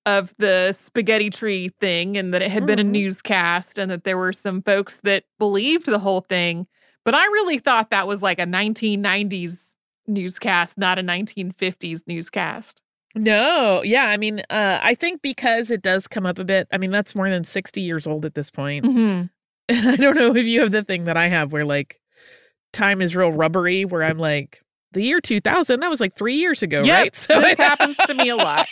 of 0.06 0.34
the 0.38 0.72
spaghetti 0.72 1.30
tree 1.30 1.68
thing 1.80 2.16
and 2.16 2.32
that 2.34 2.42
it 2.42 2.50
had 2.50 2.66
been 2.66 2.78
a 2.78 2.84
Mhm. 2.84 2.90
newscast 2.90 3.78
and 3.78 3.90
that 3.90 4.04
there 4.04 4.18
were 4.18 4.32
some 4.32 4.62
folks 4.62 4.98
that 5.04 5.24
believed 5.38 5.86
the 5.86 5.98
whole 5.98 6.20
thing. 6.22 6.66
But 7.04 7.14
I 7.14 7.24
really 7.26 7.58
thought 7.58 7.90
that 7.90 8.08
was 8.08 8.22
like 8.22 8.38
a 8.40 8.46
1990s 8.46 9.76
newscast, 10.06 10.78
not 10.78 10.98
a 10.98 11.02
1950s 11.02 12.02
newscast. 12.06 12.82
No, 13.14 13.82
yeah, 13.82 14.06
I 14.06 14.16
mean, 14.16 14.40
uh, 14.50 14.78
I 14.82 14.94
think 14.94 15.22
because 15.22 15.70
it 15.70 15.82
does 15.82 16.06
come 16.06 16.26
up 16.26 16.38
a 16.38 16.44
bit. 16.44 16.68
I 16.70 16.78
mean, 16.78 16.90
that's 16.90 17.14
more 17.14 17.28
than 17.28 17.44
sixty 17.44 17.80
years 17.80 18.06
old 18.06 18.24
at 18.24 18.34
this 18.34 18.50
point. 18.50 18.84
Mm-hmm. 18.84 19.26
I 19.88 19.96
don't 19.96 20.16
know 20.16 20.34
if 20.34 20.46
you 20.46 20.60
have 20.60 20.70
the 20.70 20.84
thing 20.84 21.04
that 21.04 21.16
I 21.16 21.28
have 21.28 21.52
where 21.52 21.64
like 21.64 22.00
time 22.72 23.02
is 23.02 23.16
real 23.16 23.32
rubbery, 23.32 23.84
where 23.84 24.02
I'm 24.02 24.18
like, 24.18 24.62
the 24.92 25.02
year 25.02 25.20
2000, 25.20 25.80
that 25.80 25.90
was 25.90 26.00
like 26.00 26.14
three 26.14 26.36
years 26.36 26.62
ago, 26.62 26.82
Yep, 26.82 26.98
right? 26.98 27.16
So 27.16 27.40
this 27.40 27.58
happens 27.58 27.96
to 28.06 28.14
me 28.14 28.28
a 28.28 28.36
lot. 28.36 28.68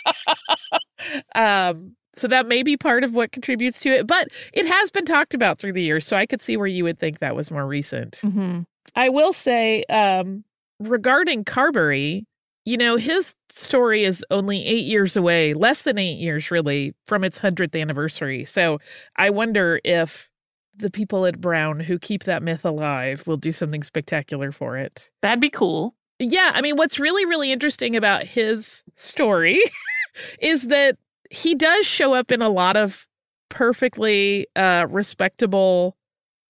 um, 1.35 1.95
so 2.15 2.27
that 2.27 2.47
may 2.47 2.63
be 2.63 2.77
part 2.77 3.03
of 3.03 3.13
what 3.13 3.31
contributes 3.31 3.79
to 3.81 3.89
it, 3.89 4.07
but 4.07 4.29
it 4.53 4.65
has 4.65 4.89
been 4.89 5.05
talked 5.05 5.35
about 5.35 5.59
through 5.59 5.73
the 5.73 5.83
years. 5.83 6.05
So 6.05 6.17
I 6.17 6.25
could 6.25 6.41
see 6.41 6.57
where 6.57 6.67
you 6.67 6.83
would 6.83 6.99
think 6.99 7.19
that 7.19 7.35
was 7.35 7.51
more 7.51 7.67
recent. 7.67 8.13
Mm-hmm. 8.23 8.61
I 8.95 9.09
will 9.09 9.33
say, 9.33 9.83
um, 9.83 10.43
regarding 10.79 11.43
Carberry, 11.43 12.25
you 12.67 12.75
know, 12.75 12.97
his 12.97 13.33
story 13.49 14.03
is 14.03 14.25
only 14.29 14.65
eight 14.65 14.83
years 14.83 15.15
away, 15.15 15.53
less 15.53 15.83
than 15.83 15.97
eight 15.97 16.19
years 16.19 16.51
really, 16.51 16.93
from 17.05 17.23
its 17.23 17.39
100th 17.39 17.79
anniversary. 17.79 18.43
So 18.43 18.79
I 19.15 19.29
wonder 19.29 19.79
if 19.85 20.29
the 20.75 20.91
people 20.91 21.25
at 21.25 21.39
Brown 21.39 21.79
who 21.79 21.97
keep 21.97 22.25
that 22.25 22.43
myth 22.43 22.65
alive 22.65 23.25
will 23.25 23.37
do 23.37 23.53
something 23.53 23.83
spectacular 23.83 24.51
for 24.51 24.75
it. 24.75 25.09
That'd 25.21 25.39
be 25.39 25.49
cool. 25.49 25.95
Yeah. 26.19 26.51
I 26.53 26.59
mean, 26.59 26.75
what's 26.75 26.99
really, 26.99 27.25
really 27.25 27.53
interesting 27.53 27.95
about 27.95 28.25
his 28.25 28.83
story 28.97 29.61
is 30.41 30.67
that 30.67 30.97
he 31.31 31.55
does 31.55 31.85
show 31.85 32.13
up 32.13 32.33
in 32.33 32.41
a 32.41 32.49
lot 32.49 32.75
of 32.75 33.07
perfectly 33.47 34.45
uh, 34.57 34.87
respectable 34.89 35.95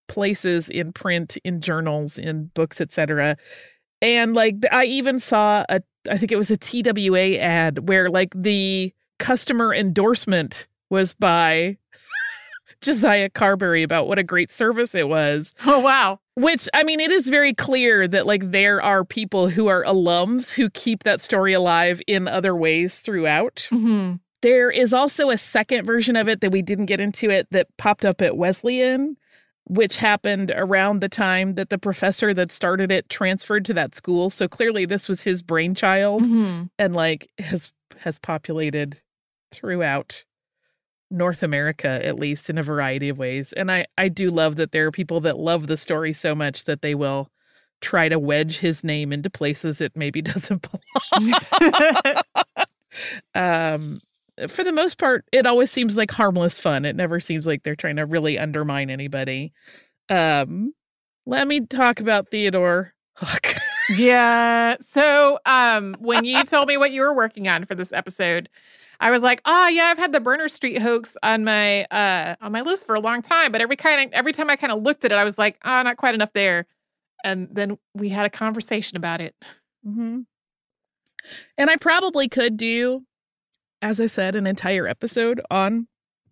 places 0.08 0.68
in 0.68 0.94
print, 0.94 1.38
in 1.44 1.62
journals, 1.62 2.18
in 2.18 2.46
books, 2.56 2.82
etc. 2.82 3.38
And 4.02 4.34
like 4.34 4.56
I 4.72 4.86
even 4.86 5.20
saw 5.20 5.66
a 5.70 5.82
I 6.10 6.18
think 6.18 6.32
it 6.32 6.38
was 6.38 6.52
a 6.52 6.58
TWA 6.58 7.38
ad 7.38 7.88
where 7.88 8.10
like 8.10 8.34
the 8.36 8.94
customer 9.20 9.74
endorsement 9.74 10.68
was 10.90 11.14
by 11.14 11.78
Josiah 12.82 13.30
Carberry 13.30 13.84
about 13.84 14.08
what 14.08 14.20
a 14.20 14.24
great 14.24 14.52
service 14.52 14.96
it 14.96 15.10
was. 15.10 15.54
Oh 15.66 15.80
wow. 15.80 16.20
Which 16.36 16.70
I 16.74 16.84
mean 16.84 17.00
it 17.00 17.12
is 17.12 17.28
very 17.28 17.54
clear 17.54 18.08
that 18.08 18.28
like 18.28 18.52
there 18.52 18.82
are 18.82 19.04
people 19.04 19.50
who 19.50 19.68
are 19.68 19.84
alums 19.84 20.52
who 20.52 20.70
keep 20.70 21.04
that 21.04 21.22
story 21.22 21.54
alive 21.54 22.02
in 22.08 22.28
other 22.28 22.56
ways 22.56 23.00
throughout. 23.00 23.68
Mm-hmm. 23.72 24.16
There 24.42 24.70
is 24.70 24.94
also 24.94 25.32
a 25.32 25.38
second 25.38 25.86
version 25.86 26.16
of 26.16 26.30
it 26.30 26.42
that 26.42 26.52
we 26.52 26.62
didn't 26.62 26.86
get 26.86 27.00
into 27.00 27.30
it 27.30 27.48
that 27.52 27.76
popped 27.78 28.06
up 28.06 28.22
at 28.22 28.38
Wesleyan, 28.38 29.18
which 29.70 29.98
happened 29.98 30.52
around 30.56 31.02
the 31.02 31.10
time 31.10 31.56
that 31.56 31.70
the 31.70 31.78
professor 31.78 32.34
that 32.34 32.52
started 32.52 32.92
it 32.92 33.10
transferred 33.10 33.66
to 33.66 33.74
that 33.74 33.94
school. 33.94 34.30
So 34.30 34.48
clearly 34.48 34.86
this 34.86 35.10
was 35.10 35.24
his 35.24 35.42
brainchild 35.42 36.24
Mm-hmm. 36.24 36.64
and 36.80 36.96
like 36.96 37.28
has 37.40 37.72
has 37.98 38.18
populated 38.20 39.02
throughout 39.52 40.24
North 41.10 41.42
America 41.44 41.88
at 42.06 42.18
least 42.20 42.50
in 42.50 42.58
a 42.58 42.64
variety 42.64 43.10
of 43.10 43.18
ways. 43.18 43.54
And 43.54 43.72
I 43.72 43.86
I 43.98 44.08
do 44.10 44.32
love 44.32 44.56
that 44.56 44.72
there 44.72 44.86
are 44.86 44.92
people 44.92 45.20
that 45.22 45.38
love 45.38 45.68
the 45.68 45.78
story 45.78 46.14
so 46.14 46.34
much 46.36 46.64
that 46.66 46.82
they 46.82 46.96
will 46.96 47.30
try 47.82 48.10
to 48.10 48.18
wedge 48.20 48.58
his 48.60 48.84
name 48.84 49.14
into 49.14 49.30
places 49.30 49.82
it 49.82 49.92
maybe 49.96 50.22
doesn't 50.32 50.66
belong. 51.14 51.34
um 53.36 54.00
for 54.48 54.64
the 54.64 54.72
most 54.72 54.98
part 54.98 55.26
it 55.32 55.46
always 55.46 55.72
seems 55.72 55.98
like 55.98 56.12
harmless 56.12 56.60
fun 56.60 56.86
it 56.86 56.96
never 56.96 57.20
seems 57.20 57.48
like 57.48 57.64
they're 57.64 57.76
trying 57.76 57.96
to 57.96 58.06
really 58.06 58.38
undermine 58.38 58.90
anybody 58.90 59.52
um 60.10 60.74
let 61.26 61.48
me 61.48 61.62
talk 61.62 62.00
about 62.00 62.30
theodore 62.30 62.94
Hook. 63.18 63.56
Yeah. 63.90 64.76
So, 64.80 65.40
um, 65.46 65.96
when 66.00 66.24
you 66.26 66.44
told 66.46 66.68
me 66.68 66.78
what 66.78 66.92
you 66.92 67.02
were 67.02 67.14
working 67.14 67.48
on 67.48 67.66
for 67.66 67.74
this 67.74 67.92
episode, 67.92 68.50
I 69.00 69.12
was 69.12 69.22
like, 69.24 69.42
"Oh, 69.46 69.68
yeah, 69.68 69.86
I've 69.86 69.98
had 69.98 70.12
the 70.12 70.20
Berners 70.20 70.54
Street 70.54 70.80
hoax 70.80 71.18
on 71.24 71.44
my 71.44 71.86
uh 71.86 72.36
on 72.42 72.52
my 72.52 72.62
list 72.62 72.86
for 72.86 72.96
a 72.96 73.00
long 73.00 73.22
time, 73.22 73.52
but 73.52 73.62
every 73.62 73.76
kind 73.76 74.08
of 74.08 74.14
every 74.14 74.34
time 74.34 74.50
I 74.50 74.56
kind 74.56 74.72
of 74.72 74.84
looked 74.84 75.06
at 75.06 75.12
it, 75.12 75.16
I 75.16 75.24
was 75.24 75.38
like, 75.38 75.58
"Ah, 75.64 75.82
not 75.84 75.98
quite 75.98 76.16
enough 76.16 76.34
there." 76.34 76.68
And 77.24 77.48
then 77.52 77.78
we 77.96 78.10
had 78.10 78.26
a 78.26 78.30
conversation 78.30 78.98
about 78.98 79.22
it. 79.22 79.36
hmm 79.84 80.22
And 81.58 81.70
I 81.70 81.76
probably 81.78 82.30
could 82.30 82.58
do 82.58 83.04
as 83.82 84.00
I 84.02 84.06
said, 84.08 84.36
an 84.36 84.48
entire 84.48 84.88
episode 84.88 85.42
on 85.52 85.88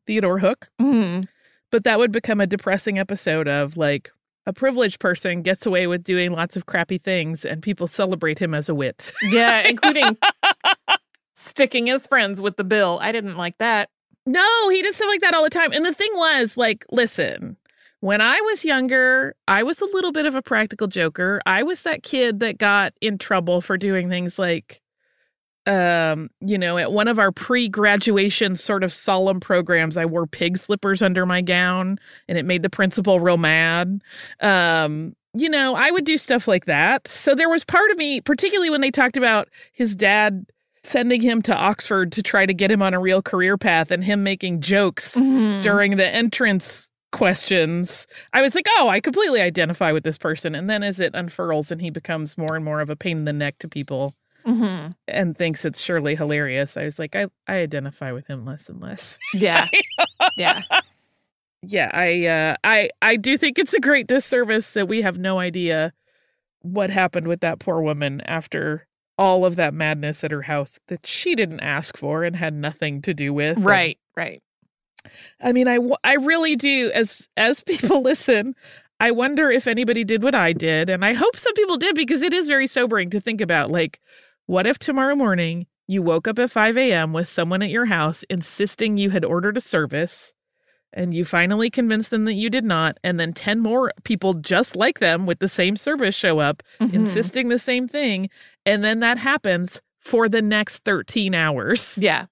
Theodore 0.08 0.40
Hook. 0.40 0.70
Mhm. 0.82 1.28
But 1.72 1.84
that 1.84 2.00
would 2.00 2.12
become 2.12 2.40
a 2.42 2.48
depressing 2.48 2.98
episode 3.00 3.48
of 3.48 3.75
like 3.78 4.12
a 4.48 4.54
privileged 4.54 5.00
person 5.00 5.42
gets 5.42 5.66
away 5.66 5.88
with 5.88 6.04
doing 6.04 6.32
lots 6.32 6.56
of 6.56 6.68
crappy 6.68 6.98
things 7.00 7.44
and 7.44 7.62
people 7.64 7.88
celebrate 7.88 8.38
him 8.40 8.54
as 8.54 8.70
a 8.70 8.75
wit. 8.75 9.12
Yeah, 9.24 9.68
including 9.68 10.18
sticking 11.36 11.88
his 11.88 12.08
friends 12.08 12.40
with 12.42 12.58
the 12.58 12.64
bill. 12.64 13.00
I 13.02 13.12
didn't 13.12 13.38
like 13.38 13.58
that. 13.58 13.90
No, 14.25 14.70
he 14.70 14.82
did 14.82 14.94
stuff 14.96 15.08
like 15.08 15.22
that 15.22 15.34
all 15.34 15.44
the 15.44 15.50
time. 15.50 15.72
And 15.72 15.86
the 15.86 15.94
thing 15.94 16.10
was, 16.16 16.58
like, 16.58 16.86
listen, 16.92 17.58
when 18.00 18.22
I 18.22 18.40
was 18.42 18.66
younger, 18.66 19.36
I 19.48 19.62
was 19.64 19.82
a 19.82 19.86
little 19.86 20.12
bit 20.12 20.25
of 20.25 20.34
a 20.36 20.42
practical 20.42 20.88
joker. 20.88 21.42
I 21.46 21.62
was 21.64 21.84
that 21.84 22.02
kid 22.04 22.40
that 22.40 22.58
got 22.58 22.94
in 23.02 23.18
trouble 23.20 23.62
for 23.62 23.78
doing 23.78 24.10
things 24.10 24.40
like, 24.40 24.82
um, 25.67 26.29
you 26.41 26.57
know, 26.57 26.77
at 26.77 26.91
one 26.91 27.07
of 27.07 27.19
our 27.19 27.31
pre-graduation 27.31 28.55
sort 28.55 28.84
of 28.84 28.93
solemn 28.93 29.39
programs, 29.39 29.98
I 29.98 30.05
wore 30.05 30.27
pig 30.27 30.57
slippers 30.57 31.01
under 31.01 31.25
my 31.25 31.41
gown, 31.41 32.00
and 32.27 32.38
it 32.38 32.45
made 32.45 32.63
the 32.63 32.69
principal 32.69 33.19
real 33.19 33.38
mad. 33.38 34.01
Um, 34.41 35.15
you 35.34 35.50
know, 35.50 35.75
I 35.75 35.91
would 35.91 36.05
do 36.05 36.17
stuff 36.17 36.48
like 36.48 36.65
that. 36.65 37.07
So 37.07 37.36
there 37.36 37.50
was 37.50 37.65
part 37.65 37.91
of 37.91 37.98
me, 37.98 38.22
particularly 38.22 38.69
when 38.69 38.81
they 38.81 38.91
talked 38.91 39.17
about 39.17 39.50
his 39.74 39.95
dad 39.95 40.45
sending 40.84 41.19
him 41.19 41.41
to 41.41 41.55
Oxford 41.55 42.12
to 42.13 42.22
try 42.24 42.45
to 42.45 42.53
get 42.53 42.69
him 42.72 42.81
on 42.81 42.93
a 42.93 43.00
real 43.00 43.22
career 43.22 43.57
path 43.57 43.89
and 43.91 44.03
him 44.03 44.24
making 44.24 44.62
jokes 44.62 45.15
Mhm. 45.15 45.63
during 45.63 45.98
the 45.98 46.07
entrance 46.07 46.89
questions. 47.12 48.05
I 48.34 48.41
was 48.41 48.53
like, 48.55 48.67
oh, 48.77 48.88
I 48.88 49.00
completely 49.00 49.41
identify 49.41 49.91
with 49.91 50.03
this 50.03 50.17
person. 50.17 50.53
And 50.53 50.69
then 50.69 50.84
as 50.84 51.00
it 51.00 51.15
unfurls 51.15 51.72
and 51.72 51.81
he 51.81 51.89
becomes 51.89 52.38
more 52.38 52.55
and 52.55 52.63
more 52.63 52.81
of 52.81 52.89
a 52.89 52.95
pain 52.95 53.17
in 53.19 53.25
the 53.25 53.34
neck 53.34 53.57
to 53.60 53.67
people 53.67 54.13
Mhm. 54.46 54.94
and 55.08 55.38
thinks 55.38 55.66
it's 55.66 55.82
surely 55.82 56.16
hilarious, 56.16 56.78
I 56.78 56.84
was 56.84 57.00
like, 57.00 57.16
I, 57.16 57.25
I 57.48 57.56
identify 57.56 58.12
with 58.12 58.28
him 58.28 58.46
less 58.46 58.70
and 58.70 58.80
less. 58.82 59.18
Yeah. 59.34 59.68
yeah. 60.38 60.62
Yeah, 61.64 61.90
I 61.94 62.28
uh 62.28 62.56
I 62.64 62.90
I 63.02 63.16
do 63.16 63.38
think 63.38 63.58
it's 63.58 63.74
a 63.74 63.80
great 63.80 64.06
disservice 64.08 64.74
that 64.74 64.88
we 64.88 65.02
have 65.02 65.18
no 65.18 65.40
idea 65.40 65.94
what 66.62 66.90
happened 66.92 67.28
with 67.28 67.40
that 67.42 67.60
poor 67.60 67.82
woman 67.82 68.22
after 68.22 68.86
all 69.18 69.46
of 69.46 69.56
that 69.56 69.74
madness 69.74 70.24
at 70.24 70.32
her 70.32 70.42
house 70.44 70.78
that 70.90 71.08
she 71.08 71.34
didn't 71.36 71.62
ask 71.62 71.98
for 71.98 72.24
and 72.24 72.36
had 72.36 72.54
nothing 72.54 73.02
to 73.04 73.14
do 73.14 73.34
with. 73.34 73.58
And- 73.58 73.66
Right, 73.66 73.98
right. 74.16 74.44
I 75.42 75.54
mean, 75.54 75.68
I 75.68 75.80
I 76.04 76.14
really 76.16 76.56
do. 76.56 76.92
As 76.94 77.28
as 77.38 77.64
people 77.72 78.02
listen, 78.02 78.54
I 79.00 79.10
wonder 79.12 79.50
if 79.50 79.68
anybody 79.68 80.04
did 80.04 80.22
what 80.22 80.36
I 80.36 80.54
did, 80.54 80.90
and 80.90 81.04
I 81.04 81.14
hope 81.14 81.38
some 81.40 81.54
people 81.54 81.78
did 81.78 81.96
because 81.96 82.22
it 82.22 82.34
is 82.34 82.48
very 82.48 82.68
sobering 82.68 83.10
to 83.12 83.20
think 83.20 83.42
about. 83.42 83.72
Like, 83.72 84.00
what 84.46 84.68
if 84.68 84.78
tomorrow 84.80 85.16
morning 85.16 85.68
you 85.88 86.02
woke 86.02 86.28
up 86.28 86.40
at 86.40 86.52
five 86.52 86.78
a.m. 86.78 87.14
with 87.14 87.28
someone 87.28 87.62
at 87.62 87.70
your 87.70 87.86
house 87.86 88.24
insisting 88.30 88.98
you 88.98 89.10
had 89.12 89.24
ordered 89.25 89.58
a 89.58 89.62
service, 89.62 90.34
and 90.94 91.14
you 91.14 91.24
finally 91.25 91.70
convinced 91.70 92.10
them 92.10 92.25
that 92.25 92.34
you 92.34 92.50
did 92.50 92.64
not, 92.66 92.98
and 93.04 93.20
then 93.20 93.34
ten 93.34 93.60
more 93.60 93.92
people 94.04 94.34
just 94.34 94.75
like 94.75 95.00
them 95.00 95.25
with 95.25 95.40
the 95.40 95.48
same 95.48 95.75
service 95.78 96.16
show 96.16 96.40
up, 96.40 96.64
Mhm. 96.80 96.94
insisting 96.94 97.50
the 97.50 97.60
same 97.60 97.88
thing, 97.88 98.30
and 98.66 98.84
then 98.84 99.00
that 99.02 99.18
happens 99.18 99.82
for 100.00 100.28
the 100.30 100.42
next 100.42 100.80
thirteen 100.86 101.34
hours. 101.36 101.98
Yeah. 102.00 102.25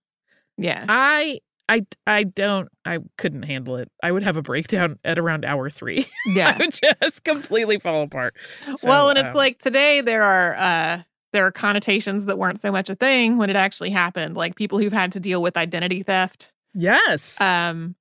Yeah. 0.58 0.86
I 0.90 1.40
I 1.70 1.86
I 2.06 2.24
don't 2.26 2.70
I 2.86 3.00
couldn't 3.18 3.44
handle 3.44 3.76
it. 3.78 3.90
I 4.04 4.12
would 4.12 4.24
have 4.24 4.38
a 4.38 4.42
breakdown 4.42 5.00
at 5.04 5.18
around 5.18 5.46
hour 5.46 5.70
3. 5.70 6.06
Yeah. 6.28 6.56
I 6.56 6.58
would 6.58 6.80
just 7.02 7.24
completely 7.24 7.80
fall 7.80 8.04
apart. 8.04 8.36
So, 8.78 8.88
well, 8.90 9.10
and 9.10 9.18
it's 9.20 9.30
um, 9.30 9.34
like 9.36 9.58
today 9.60 10.02
there 10.02 10.24
are 10.24 10.56
uh 10.56 11.02
there 11.34 11.46
are 11.46 11.52
connotations 11.52 12.26
that 12.26 12.38
weren't 12.38 12.62
so 12.62 12.72
much 12.72 12.90
a 12.90 12.96
thing 12.96 13.38
when 13.38 13.50
it 13.50 13.58
actually 13.58 13.90
happened, 13.90 14.38
like 14.38 14.56
people 14.56 14.80
who've 14.80 14.94
had 14.94 15.12
to 15.12 15.20
deal 15.20 15.42
with 15.42 15.58
identity 15.58 16.04
theft. 16.04 16.54
Yes. 16.74 17.40
Um 17.42 17.96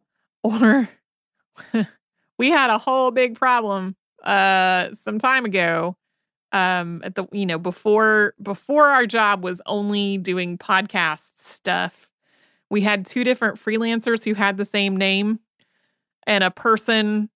or 0.45 0.89
we 2.39 2.51
had 2.51 2.71
a 2.71 2.79
whole 2.79 3.11
big 3.11 3.37
problem 3.37 3.97
uh 4.23 4.93
some 4.93 5.19
time 5.19 5.45
ago 5.45 5.97
um 6.53 7.01
at 7.03 7.17
the 7.17 7.27
you 7.33 7.45
know 7.45 7.59
before 7.59 8.35
before 8.41 8.87
our 8.87 9.07
job 9.07 9.43
was 9.43 9.61
only 9.67 10.19
doing 10.19 10.57
podcast 10.57 11.31
stuff 11.37 12.09
we 12.71 12.81
had 12.81 13.05
two 13.05 13.25
different 13.25 13.59
freelancers 13.59 14.25
who 14.25 14.35
had 14.35 14.57
the 14.57 14.65
same 14.65 14.97
name 14.97 15.41
and 16.27 16.45
a 16.45 16.51
person 16.51 17.29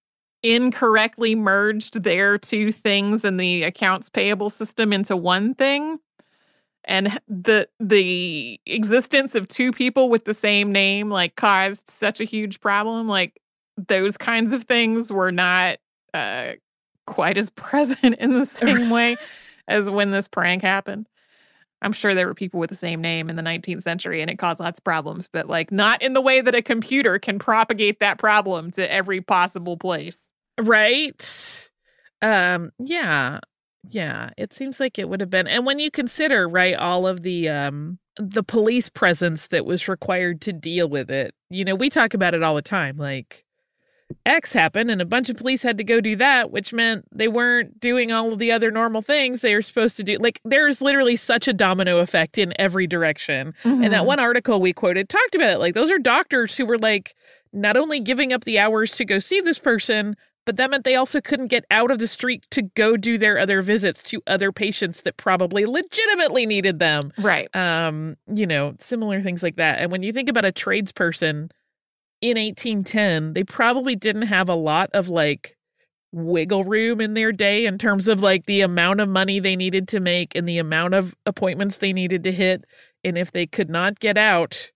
incorrectly 0.54 1.34
merged 1.34 2.02
their 2.02 2.38
two 2.38 2.70
things 2.72 3.24
in 3.24 3.36
the 3.36 3.62
accounts 3.64 4.08
payable 4.08 4.50
system 4.50 4.92
into 4.92 5.16
one 5.16 5.54
thing. 5.54 5.98
And 6.84 7.20
the 7.26 7.68
the 7.80 8.60
existence 8.66 9.34
of 9.34 9.48
two 9.48 9.72
people 9.72 10.08
with 10.08 10.24
the 10.24 10.34
same 10.34 10.70
name 10.70 11.10
like 11.10 11.34
caused 11.36 11.88
such 11.88 12.20
a 12.20 12.24
huge 12.24 12.60
problem. 12.60 13.08
Like 13.08 13.40
those 13.76 14.16
kinds 14.16 14.52
of 14.52 14.64
things 14.64 15.12
were 15.12 15.32
not 15.32 15.78
uh 16.14 16.52
quite 17.06 17.36
as 17.36 17.50
present 17.56 18.16
in 18.18 18.38
the 18.38 18.46
same 18.46 18.90
way 18.90 19.16
as 19.68 19.90
when 19.90 20.12
this 20.12 20.28
prank 20.28 20.62
happened. 20.62 21.08
I'm 21.82 21.92
sure 21.92 22.14
there 22.14 22.26
were 22.26 22.34
people 22.34 22.58
with 22.58 22.70
the 22.70 22.76
same 22.76 23.00
name 23.00 23.28
in 23.28 23.36
the 23.36 23.42
19th 23.42 23.82
century 23.82 24.20
and 24.22 24.30
it 24.30 24.38
caused 24.38 24.60
lots 24.60 24.78
of 24.78 24.84
problems 24.84 25.28
but 25.30 25.46
like 25.46 25.70
not 25.70 26.00
in 26.00 26.14
the 26.14 26.22
way 26.22 26.40
that 26.40 26.54
a 26.54 26.62
computer 26.62 27.18
can 27.18 27.38
propagate 27.38 28.00
that 28.00 28.18
problem 28.18 28.70
to 28.72 28.90
every 28.90 29.20
possible 29.20 29.76
place 29.76 30.25
right? 30.62 31.68
Um 32.22 32.70
yeah. 32.78 33.40
Yeah, 33.88 34.30
it 34.36 34.52
seems 34.52 34.80
like 34.80 34.98
it 34.98 35.08
would 35.08 35.20
have 35.20 35.30
been. 35.30 35.46
And 35.46 35.64
when 35.64 35.78
you 35.78 35.92
consider, 35.92 36.48
right, 36.48 36.74
all 36.74 37.06
of 37.06 37.22
the 37.22 37.48
um 37.48 37.98
the 38.18 38.42
police 38.42 38.88
presence 38.88 39.48
that 39.48 39.66
was 39.66 39.88
required 39.88 40.40
to 40.42 40.52
deal 40.52 40.88
with 40.88 41.10
it. 41.10 41.34
You 41.50 41.64
know, 41.64 41.74
we 41.74 41.90
talk 41.90 42.14
about 42.14 42.34
it 42.34 42.42
all 42.42 42.54
the 42.54 42.62
time 42.62 42.96
like 42.96 43.44
X 44.24 44.52
happened 44.52 44.90
and 44.90 45.02
a 45.02 45.04
bunch 45.06 45.28
of 45.28 45.36
police 45.36 45.62
had 45.62 45.78
to 45.78 45.84
go 45.84 46.00
do 46.00 46.14
that, 46.16 46.50
which 46.52 46.72
meant 46.72 47.04
they 47.12 47.26
weren't 47.28 47.78
doing 47.80 48.12
all 48.12 48.32
of 48.32 48.38
the 48.38 48.52
other 48.52 48.70
normal 48.70 49.02
things 49.02 49.40
they 49.40 49.54
were 49.54 49.62
supposed 49.62 49.96
to 49.96 50.04
do. 50.04 50.16
Like 50.18 50.40
there's 50.44 50.80
literally 50.80 51.16
such 51.16 51.46
a 51.48 51.52
domino 51.52 51.98
effect 51.98 52.38
in 52.38 52.52
every 52.58 52.86
direction. 52.86 53.52
And 53.64 53.92
that 53.92 54.02
Mhm. 54.02 54.06
one 54.06 54.20
article 54.20 54.60
we 54.60 54.72
quoted 54.72 55.08
talked 55.08 55.34
about 55.34 55.50
it. 55.50 55.58
Like 55.58 55.74
those 55.74 55.90
are 55.90 55.98
doctors 55.98 56.56
who 56.56 56.66
were 56.66 56.78
like 56.78 57.14
not 57.52 57.76
only 57.76 58.00
giving 58.00 58.32
up 58.32 58.44
the 58.44 58.58
hours 58.58 58.92
to 58.96 59.04
go 59.04 59.18
see 59.18 59.40
this 59.40 59.58
person, 59.58 60.16
but 60.46 60.56
that 60.56 60.70
meant 60.70 60.84
they 60.84 60.94
also 60.94 61.20
couldn't 61.20 61.48
get 61.48 61.66
out 61.70 61.90
of 61.90 61.98
the 61.98 62.06
street 62.06 62.46
to 62.52 62.62
go 62.62 62.96
do 62.96 63.18
their 63.18 63.38
other 63.38 63.60
visits 63.60 64.02
to 64.04 64.22
other 64.26 64.52
patients 64.52 65.02
that 65.02 65.16
probably 65.16 65.66
legitimately 65.66 66.46
needed 66.46 66.78
them. 66.78 67.12
right 67.18 67.54
Um, 67.54 68.16
you 68.32 68.46
know, 68.46 68.74
similar 68.78 69.20
things 69.20 69.42
like 69.42 69.56
that. 69.56 69.80
And 69.80 69.90
when 69.90 70.02
you 70.02 70.12
think 70.12 70.28
about 70.28 70.44
a 70.44 70.52
tradesperson 70.52 71.50
in 72.22 72.38
1810, 72.38 73.34
they 73.34 73.42
probably 73.42 73.96
didn't 73.96 74.22
have 74.22 74.48
a 74.48 74.54
lot 74.54 74.88
of 74.94 75.08
like 75.08 75.56
wiggle 76.12 76.64
room 76.64 77.00
in 77.00 77.14
their 77.14 77.32
day 77.32 77.66
in 77.66 77.76
terms 77.76 78.06
of 78.06 78.22
like 78.22 78.46
the 78.46 78.60
amount 78.60 79.00
of 79.00 79.08
money 79.08 79.40
they 79.40 79.56
needed 79.56 79.88
to 79.88 80.00
make 80.00 80.34
and 80.36 80.48
the 80.48 80.58
amount 80.58 80.94
of 80.94 81.14
appointments 81.26 81.78
they 81.78 81.92
needed 81.92 82.22
to 82.22 82.32
hit. 82.32 82.64
And 83.02 83.18
if 83.18 83.32
they 83.32 83.46
could 83.46 83.68
not 83.68 83.98
get 83.98 84.16
out 84.16 84.70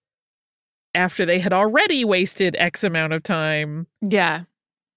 after 0.95 1.25
they 1.25 1.39
had 1.39 1.53
already 1.53 2.05
wasted 2.05 2.57
X 2.59 2.83
amount 2.83 3.13
of 3.13 3.23
time, 3.23 3.87
yeah 4.03 4.43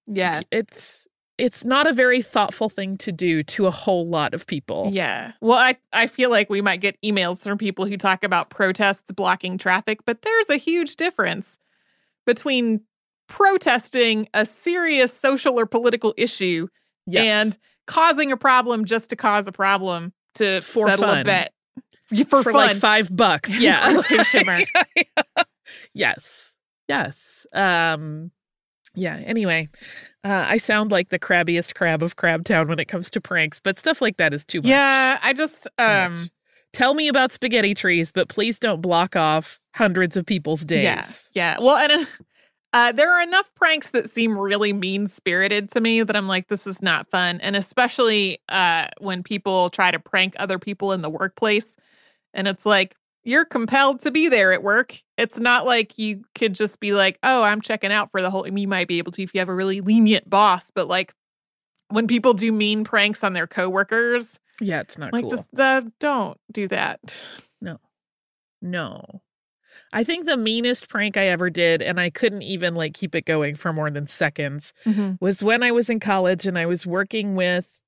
yeah 0.06 0.40
it's 0.50 1.06
it's 1.38 1.64
not 1.64 1.86
a 1.88 1.92
very 1.92 2.22
thoughtful 2.22 2.68
thing 2.68 2.96
to 2.98 3.10
do 3.10 3.42
to 3.42 3.66
a 3.66 3.70
whole 3.72 4.06
lot 4.08 4.34
of 4.34 4.46
people. 4.46 4.88
Yeah. 4.92 5.32
Well, 5.40 5.58
I, 5.58 5.76
I 5.92 6.06
feel 6.06 6.30
like 6.30 6.48
we 6.48 6.60
might 6.60 6.80
get 6.80 6.96
emails 7.02 7.42
from 7.42 7.58
people 7.58 7.86
who 7.86 7.96
talk 7.96 8.22
about 8.22 8.50
protests 8.50 9.10
blocking 9.10 9.58
traffic, 9.58 9.98
but 10.04 10.22
there's 10.22 10.48
a 10.48 10.56
huge 10.56 10.94
difference 10.94 11.58
between 12.24 12.82
protesting 13.26 14.28
a 14.32 14.46
serious 14.46 15.12
social 15.12 15.58
or 15.58 15.66
political 15.66 16.14
issue 16.16 16.68
Yes. 17.06 17.24
and 17.48 17.58
causing 17.88 18.30
a 18.30 18.36
problem 18.36 18.84
just 18.84 19.10
to 19.10 19.16
cause 19.16 19.48
a 19.48 19.52
problem 19.52 20.12
to 20.36 20.60
For 20.62 20.88
settle 20.88 21.10
a 21.10 21.24
bet. 21.24 21.52
For, 22.28 22.44
for 22.44 22.52
fun. 22.52 22.54
like 22.54 22.76
five 22.76 23.14
bucks. 23.14 23.58
Yeah. 23.58 24.00
Yes. 25.94 26.52
Yes. 26.88 27.46
Um 27.52 28.30
yeah, 28.94 29.16
anyway. 29.24 29.68
Uh 30.24 30.44
I 30.48 30.56
sound 30.56 30.90
like 30.90 31.10
the 31.10 31.18
crabbiest 31.18 31.74
crab 31.74 32.02
of 32.02 32.16
Crabtown 32.16 32.68
when 32.68 32.78
it 32.78 32.86
comes 32.86 33.10
to 33.10 33.20
pranks, 33.20 33.60
but 33.60 33.78
stuff 33.78 34.00
like 34.00 34.16
that 34.16 34.34
is 34.34 34.44
too 34.44 34.60
much. 34.60 34.68
Yeah, 34.68 35.18
I 35.22 35.32
just 35.32 35.66
um 35.78 36.30
Tell 36.74 36.94
me 36.94 37.06
about 37.06 37.30
spaghetti 37.30 37.72
trees, 37.72 38.10
but 38.10 38.28
please 38.28 38.58
don't 38.58 38.80
block 38.82 39.14
off 39.14 39.60
hundreds 39.76 40.16
of 40.16 40.26
people's 40.26 40.64
days. 40.64 40.82
Yeah, 40.82 41.06
yeah. 41.32 41.64
Well, 41.64 41.76
and 41.76 42.08
uh, 42.72 42.90
there 42.90 43.12
are 43.12 43.22
enough 43.22 43.48
pranks 43.54 43.90
that 43.90 44.10
seem 44.10 44.36
really 44.36 44.72
mean 44.72 45.06
spirited 45.06 45.70
to 45.70 45.80
me 45.80 46.02
that 46.02 46.16
I'm 46.16 46.26
like, 46.26 46.48
this 46.48 46.66
is 46.66 46.82
not 46.82 47.08
fun. 47.08 47.40
And 47.42 47.54
especially 47.54 48.40
uh, 48.48 48.88
when 48.98 49.22
people 49.22 49.70
try 49.70 49.92
to 49.92 50.00
prank 50.00 50.34
other 50.36 50.58
people 50.58 50.90
in 50.90 51.00
the 51.00 51.08
workplace, 51.08 51.76
and 52.34 52.48
it's 52.48 52.66
like 52.66 52.96
you're 53.22 53.44
compelled 53.44 54.00
to 54.00 54.10
be 54.10 54.28
there 54.28 54.52
at 54.52 54.64
work. 54.64 55.00
It's 55.16 55.38
not 55.38 55.64
like 55.64 55.98
you 55.98 56.24
could 56.34 56.54
just 56.54 56.80
be 56.80 56.92
like, 56.92 57.18
oh, 57.22 57.42
I'm 57.42 57.60
checking 57.60 57.92
out 57.92 58.10
for 58.10 58.20
the 58.20 58.30
whole. 58.30 58.46
You 58.48 58.68
might 58.68 58.88
be 58.88 58.98
able 58.98 59.12
to 59.12 59.22
if 59.22 59.32
you 59.34 59.38
have 59.40 59.48
a 59.48 59.54
really 59.54 59.80
lenient 59.80 60.28
boss, 60.28 60.70
but 60.74 60.88
like 60.88 61.14
when 61.88 62.06
people 62.06 62.34
do 62.34 62.50
mean 62.50 62.82
pranks 62.84 63.22
on 63.22 63.32
their 63.32 63.46
coworkers, 63.46 64.40
Yeah, 64.60 64.80
it's 64.80 64.98
not 64.98 65.12
like 65.12 65.22
cool. 65.24 65.30
just 65.30 65.60
uh, 65.60 65.82
don't 66.00 66.38
do 66.50 66.66
that. 66.68 66.98
No. 67.60 67.78
No. 68.60 69.22
I 69.92 70.02
think 70.02 70.26
the 70.26 70.36
meanest 70.36 70.88
prank 70.88 71.16
I 71.16 71.28
ever 71.28 71.50
did, 71.50 71.80
and 71.80 72.00
I 72.00 72.10
couldn't 72.10 72.42
even 72.42 72.74
like 72.74 72.94
keep 72.94 73.14
it 73.14 73.24
going 73.26 73.54
for 73.54 73.72
more 73.72 73.90
than 73.90 74.08
seconds, 74.08 74.72
Mhm. 74.84 75.18
was 75.20 75.42
when 75.42 75.62
I 75.62 75.70
was 75.70 75.88
in 75.88 76.00
college 76.00 76.46
and 76.46 76.58
I 76.58 76.66
was 76.66 76.86
working 76.86 77.36
with 77.36 77.80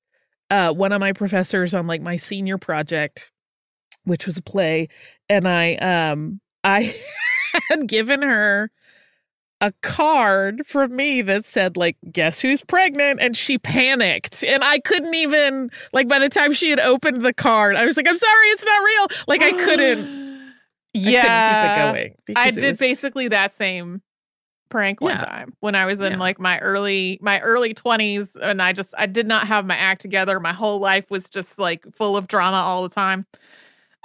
uh, 0.50 0.72
one 0.72 0.92
of 0.92 1.00
my 1.00 1.12
professors 1.12 1.74
on 1.74 1.88
like 1.88 2.00
my 2.02 2.16
senior 2.16 2.58
project, 2.58 3.32
which 4.04 4.26
was 4.26 4.36
a 4.36 4.42
play, 4.42 4.88
and 5.28 5.48
I 5.48 5.74
um 5.76 6.40
I 6.66 6.94
had 7.70 7.86
given 7.88 8.22
her 8.22 8.70
a 9.62 9.72
card 9.82 10.66
from 10.66 10.94
me 10.94 11.22
that 11.22 11.46
said 11.46 11.78
like 11.78 11.96
guess 12.12 12.38
who's 12.40 12.62
pregnant 12.62 13.20
and 13.22 13.34
she 13.34 13.56
panicked 13.56 14.44
and 14.44 14.62
i 14.62 14.78
couldn't 14.80 15.14
even 15.14 15.70
like 15.94 16.06
by 16.08 16.18
the 16.18 16.28
time 16.28 16.52
she 16.52 16.68
had 16.68 16.78
opened 16.78 17.24
the 17.24 17.32
card 17.32 17.74
i 17.74 17.82
was 17.86 17.96
like 17.96 18.06
i'm 18.06 18.18
sorry 18.18 18.46
it's 18.48 18.64
not 18.66 18.84
real 18.84 19.06
like 19.28 19.40
i 19.40 19.52
couldn't 19.52 20.52
Yeah. 20.92 21.22
I 21.88 21.92
couldn't 21.92 22.02
keep 22.02 22.12
it 22.12 22.26
going 22.26 22.36
I 22.36 22.50
because 22.50 22.56
it 22.58 22.60
did 22.60 22.70
was- 22.72 22.78
basically 22.80 23.28
that 23.28 23.54
same 23.54 24.02
prank 24.68 25.00
one 25.00 25.12
Yeah. 25.12 25.24
time 25.24 25.54
when 25.60 25.74
I 25.74 25.86
was 25.86 26.00
in 26.00 26.12
Yeah. 26.14 26.18
like 26.18 26.38
my 26.38 26.58
early 26.58 27.18
my 27.22 27.40
early 27.40 27.72
20s 27.72 28.36
and 28.42 28.60
I 28.60 28.72
just 28.74 28.94
I 28.98 29.06
did 29.06 29.26
not 29.26 29.46
have 29.46 29.64
my 29.64 29.76
act 29.76 30.00
together. 30.02 30.38
My 30.40 30.52
whole 30.52 30.80
life 30.80 31.08
was 31.10 31.30
just 31.30 31.58
like 31.58 31.84
full 31.94 32.16
of 32.16 32.26
drama 32.28 32.56
all 32.58 32.82
the 32.82 32.88
time. 32.94 33.26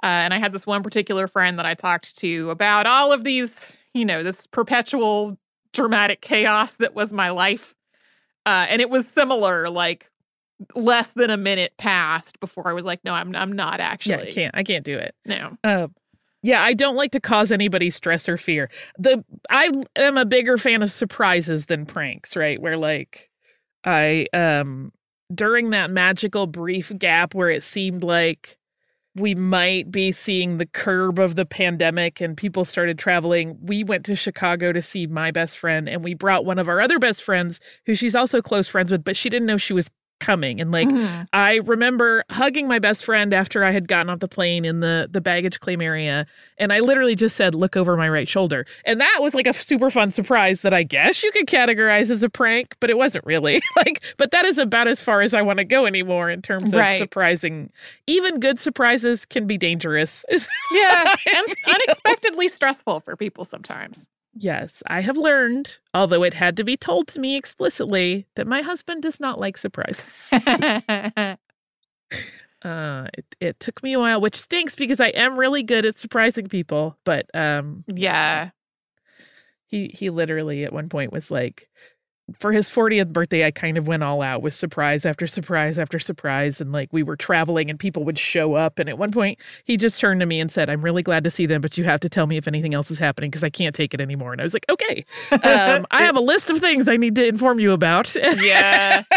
Uh, 0.04 0.08
and 0.08 0.34
I 0.34 0.40
had 0.40 0.52
this 0.52 0.66
one 0.66 0.84
particular 0.84 1.28
friend 1.28 1.60
that 1.60 1.66
I 1.66 1.74
talked 1.76 2.18
to 2.20 2.50
about 2.50 2.88
all 2.88 3.12
of 3.12 3.24
these, 3.24 3.72
you 3.94 4.04
know, 4.06 4.24
this 4.24 4.48
perpetual 4.48 5.38
dramatic 5.74 6.22
chaos 6.22 6.74
that 6.74 6.96
was 6.96 7.14
my 7.14 7.30
life. 7.30 7.76
Uh, 8.46 8.66
and 8.70 8.82
it 8.82 8.90
was 8.90 9.08
similar, 9.08 9.70
like 9.70 10.10
less 10.76 11.12
than 11.12 11.30
a 11.30 11.38
minute 11.38 11.74
passed 11.78 12.40
before 12.40 12.68
I 12.68 12.74
was 12.74 12.84
like, 12.84 13.04
no, 13.04 13.14
I'm 13.14 13.36
I'm 13.36 13.52
not 13.52 13.80
actually. 13.80 14.14
yeah 14.16 14.22
i 14.22 14.32
can't 14.32 14.56
i 14.58 14.64
can't 14.64 14.86
do 14.86 14.98
it 14.98 15.16
No. 15.26 15.58
Uh, 15.64 15.88
yeah, 16.44 16.64
I 16.64 16.74
don't 16.74 16.96
like 16.96 17.12
to 17.12 17.20
cause 17.20 17.52
anybody 17.52 17.92
stress 17.92 18.28
or 18.28 18.36
fear. 18.36 18.72
The 18.98 19.24
I 19.52 19.72
am 19.96 20.18
a 20.18 20.26
bigger 20.26 20.58
fan 20.58 20.82
of 20.82 20.92
surprises 20.92 21.66
than 21.68 21.86
pranks, 21.86 22.36
right? 22.36 22.60
Where 22.60 22.78
like 22.78 23.30
I 23.86 24.26
um 24.34 24.92
during 25.34 25.70
that 25.70 25.92
magical 25.92 26.48
brief 26.48 26.92
gap 26.98 27.36
where 27.36 27.50
it 27.52 27.62
seemed 27.62 28.04
like 28.04 28.58
we 29.16 29.36
might 29.36 29.92
be 29.92 30.12
seeing 30.12 30.58
the 30.58 30.66
curb 30.66 31.20
of 31.20 31.36
the 31.36 31.46
pandemic 31.46 32.22
and 32.22 32.38
people 32.38 32.64
started 32.64 32.98
traveling. 32.98 33.58
We 33.62 33.84
went 33.84 34.06
to 34.06 34.16
Chicago 34.16 34.72
to 34.72 34.82
see 34.82 35.08
my 35.08 35.32
best 35.32 35.58
friend 35.58 35.90
and 35.90 36.04
we 36.04 36.14
brought 36.14 36.46
one 36.46 36.60
of 36.60 36.70
our 36.70 36.80
other 36.80 36.98
best 36.98 37.24
friends 37.24 37.60
who 37.86 37.96
she's 37.96 38.16
also 38.16 38.42
close 38.42 38.68
friends 38.68 38.92
with, 38.92 39.04
but 39.04 39.18
she 39.18 39.30
didn't 39.30 39.48
know 39.48 39.58
she 39.58 39.74
was 39.74 39.90
coming. 40.22 40.62
And 40.62 40.72
like 40.72 40.88
Mhm. 40.88 41.28
I 41.34 41.56
remember 41.66 42.24
hugging 42.30 42.68
my 42.70 42.80
best 42.80 43.04
friend 43.04 43.34
after 43.34 43.66
I 43.66 43.72
had 43.72 43.90
gotten 43.90 44.10
off 44.10 44.20
the 44.20 44.30
plane 44.30 44.64
in 44.64 44.80
the 44.80 45.10
the 45.12 45.20
baggage 45.20 45.60
claim 45.60 45.82
area, 45.82 46.26
and 46.58 46.72
I 46.72 46.80
literally 46.80 47.16
just 47.16 47.36
said, 47.36 47.54
"Look 47.56 47.76
over 47.76 47.98
my 47.98 48.08
right 48.08 48.28
shoulder," 48.28 48.66
and 48.86 49.02
that 49.02 49.18
was 49.20 49.34
like 49.36 49.48
a 49.48 49.54
super 49.54 49.90
fun 49.90 50.12
surprise 50.12 50.62
that 50.62 50.74
I 50.74 50.84
guess 50.84 51.24
you 51.24 51.32
could 51.32 51.48
categorize 51.48 52.10
as 52.12 52.24
a 52.24 52.30
prank, 52.30 52.76
but 52.80 52.90
it 52.90 52.98
wasn't 52.98 53.26
really 53.26 53.60
like. 53.78 54.02
But 54.18 54.32
that 54.32 54.46
is 54.46 54.58
about 54.58 54.88
as 54.88 55.02
far 55.02 55.22
as 55.22 55.34
I 55.34 55.42
want 55.42 55.58
to 55.60 55.66
go 55.66 55.86
anymore 55.86 56.30
in 56.30 56.42
terms 56.42 56.72
of 56.72 56.80
Right. 56.80 56.98
surprising. 57.00 57.70
Even 58.08 58.40
good 58.40 58.60
surprises 58.60 59.26
can 59.26 59.48
be 59.48 59.58
dangerous. 59.58 60.24
Yeah. 60.74 61.16
and 61.36 61.48
unexpectedly 61.68 62.48
stressful 62.48 63.02
for 63.02 63.18
people 63.18 63.44
sometimes. 63.44 64.08
Yes, 64.34 64.82
I 64.88 65.02
have 65.02 65.18
learned, 65.18 65.80
although 65.94 66.24
it 66.24 66.34
had 66.34 66.56
to 66.58 66.64
be 66.64 66.78
told 66.78 67.08
to 67.10 67.20
me 67.20 67.36
explicitly, 67.36 68.28
that 68.36 68.48
my 68.48 68.62
husband 68.62 69.02
does 69.02 69.20
not 69.20 69.40
like 69.40 69.58
surprises. 69.58 70.30
uh, 70.32 71.38
it, 73.14 73.26
it 73.42 73.60
took 73.60 73.84
me 73.84 73.94
a 73.94 74.00
while, 74.00 74.22
which 74.22 74.36
stinks 74.40 74.76
because 74.76 75.02
I 75.02 75.08
am 75.10 75.38
really 75.38 75.64
good 75.64 75.86
at 75.86 75.98
surprising 75.98 76.48
people. 76.48 76.98
But 77.04 77.30
um, 77.34 77.84
yeah, 77.88 78.52
he 79.66 79.88
he 79.94 80.10
literally 80.10 80.64
at 80.64 80.72
one 80.74 80.88
point 80.88 81.12
was 81.12 81.30
like, 81.30 81.70
for 82.40 82.52
his 82.52 82.70
40th 82.70 83.10
birthday, 83.12 83.46
I 83.46 83.52
kind 83.52 83.78
of 83.78 83.88
went 83.88 84.04
all 84.04 84.22
out 84.22 84.42
with 84.42 84.54
surprise 84.54 85.06
after 85.06 85.28
surprise 85.28 85.78
after 85.78 86.00
surprise, 86.00 86.62
and 86.62 86.72
like 86.72 86.90
we 86.92 87.04
were 87.04 87.16
traveling 87.16 87.70
and 87.70 87.78
people 87.80 88.04
would 88.06 88.18
show 88.18 88.54
up. 88.54 88.80
And 88.80 88.88
at 88.88 88.98
one 88.98 89.12
point, 89.12 89.40
he 89.66 89.78
just 89.78 90.00
turned 90.00 90.20
to 90.22 90.26
me 90.26 90.40
and 90.40 90.52
said, 90.52 90.70
"I'm 90.70 90.82
really 90.82 91.04
glad 91.04 91.24
to 91.26 91.30
see 91.30 91.46
them, 91.46 91.62
but 91.62 91.78
you 91.78 91.84
have 91.84 92.00
to 92.02 92.10
tell 92.10 92.28
me 92.28 92.38
if 92.38 92.48
anything 92.48 92.74
else 92.74 92.90
is 92.92 93.00
happening 93.00 93.30
because 93.30 93.44
I 93.44 93.50
can't 93.50 93.76
take 93.76 93.94
it 93.94 94.02
anymore." 94.02 94.32
And 94.32 94.42
I 94.42 94.44
was 94.44 94.54
like, 94.54 94.66
"Okay, 94.70 95.06
um, 95.32 95.86
I 95.92 96.04
have 96.04 96.16
a 96.16 96.22
list 96.22 96.50
of 96.50 96.60
things 96.60 96.88
I 96.88 96.98
need 96.98 97.16
to 97.16 97.28
inform 97.28 97.60
you 97.60 97.72
about." 97.72 98.16
Yeah. 98.16 99.04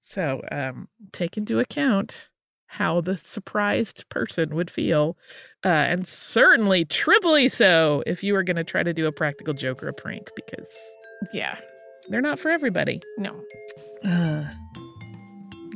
So, 0.00 0.40
um, 0.50 0.88
take 1.12 1.36
into 1.36 1.58
account 1.58 2.30
how 2.76 3.00
the 3.00 3.16
surprised 3.16 4.06
person 4.10 4.54
would 4.54 4.70
feel, 4.70 5.16
uh, 5.64 5.68
and 5.68 6.06
certainly 6.06 6.84
triply 6.84 7.48
so 7.48 8.02
if 8.06 8.22
you 8.22 8.34
were 8.34 8.42
going 8.42 8.56
to 8.56 8.64
try 8.64 8.82
to 8.82 8.92
do 8.92 9.06
a 9.06 9.12
practical 9.12 9.54
joke 9.54 9.82
or 9.82 9.88
a 9.88 9.94
prank 9.94 10.28
because 10.36 10.68
yeah, 11.32 11.58
they're 12.10 12.20
not 12.20 12.38
for 12.38 12.50
everybody. 12.50 13.00
No. 13.16 13.32
Uh, 14.04 14.44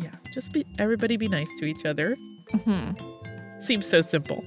yeah, 0.03 0.15
just 0.35 0.53
be 0.53 0.67
everybody 0.79 1.17
be 1.17 1.29
nice 1.29 1.49
to 1.59 1.65
each 1.65 1.87
other. 1.87 2.17
Mhm. 2.53 3.63
Seems 3.63 3.87
so 3.87 4.03
simple. 4.03 4.45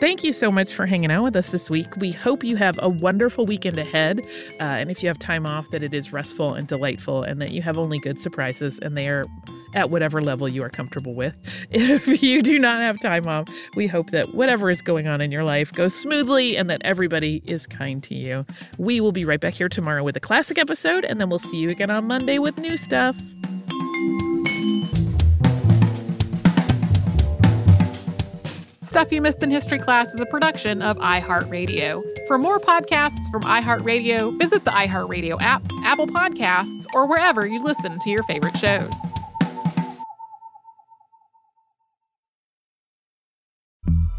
Thank 0.00 0.22
you 0.24 0.32
so 0.32 0.50
much 0.50 0.72
for 0.72 0.86
hanging 0.86 1.10
out 1.10 1.24
with 1.24 1.36
us 1.36 1.48
this 1.50 1.68
week. 1.68 1.96
We 1.96 2.12
hope 2.12 2.44
you 2.44 2.56
have 2.56 2.78
a 2.80 2.88
wonderful 2.88 3.46
weekend 3.46 3.78
ahead. 3.78 4.20
Uh, 4.60 4.62
and 4.62 4.90
if 4.90 5.02
you 5.02 5.08
have 5.08 5.18
time 5.18 5.44
off, 5.44 5.70
that 5.70 5.82
it 5.82 5.92
is 5.92 6.12
restful 6.12 6.54
and 6.54 6.66
delightful, 6.68 7.22
and 7.22 7.40
that 7.42 7.50
you 7.50 7.62
have 7.62 7.76
only 7.76 7.98
good 7.98 8.20
surprises 8.20 8.78
and 8.80 8.96
they 8.96 9.08
are 9.08 9.26
at 9.74 9.90
whatever 9.90 10.20
level 10.20 10.48
you 10.48 10.62
are 10.62 10.70
comfortable 10.70 11.14
with. 11.14 11.34
If 11.70 12.22
you 12.22 12.42
do 12.42 12.58
not 12.58 12.80
have 12.80 13.00
time 13.00 13.26
off, 13.28 13.48
we 13.74 13.86
hope 13.86 14.10
that 14.10 14.34
whatever 14.34 14.70
is 14.70 14.82
going 14.82 15.06
on 15.06 15.20
in 15.20 15.30
your 15.30 15.44
life 15.44 15.72
goes 15.72 15.94
smoothly 15.94 16.56
and 16.56 16.68
that 16.70 16.80
everybody 16.84 17.42
is 17.44 17.66
kind 17.66 18.02
to 18.04 18.14
you. 18.14 18.44
We 18.78 19.00
will 19.00 19.12
be 19.12 19.24
right 19.24 19.40
back 19.40 19.54
here 19.54 19.68
tomorrow 19.68 20.02
with 20.02 20.16
a 20.16 20.20
classic 20.20 20.58
episode, 20.58 21.04
and 21.04 21.20
then 21.20 21.28
we'll 21.28 21.38
see 21.38 21.56
you 21.58 21.70
again 21.70 21.90
on 21.90 22.06
Monday 22.06 22.38
with 22.38 22.58
new 22.58 22.76
stuff. 22.76 23.16
Stuff 28.82 29.12
You 29.12 29.20
Missed 29.20 29.42
in 29.42 29.50
History 29.50 29.78
Class 29.78 30.14
is 30.14 30.20
a 30.20 30.26
production 30.26 30.80
of 30.80 30.96
iHeartRadio. 30.96 32.02
For 32.26 32.38
more 32.38 32.58
podcasts 32.58 33.30
from 33.30 33.42
iHeartRadio, 33.42 34.38
visit 34.38 34.64
the 34.64 34.70
iHeartRadio 34.70 35.40
app, 35.40 35.62
Apple 35.84 36.06
Podcasts, 36.06 36.86
or 36.94 37.06
wherever 37.06 37.46
you 37.46 37.62
listen 37.62 37.98
to 37.98 38.10
your 38.10 38.22
favorite 38.24 38.56
shows. 38.56 38.92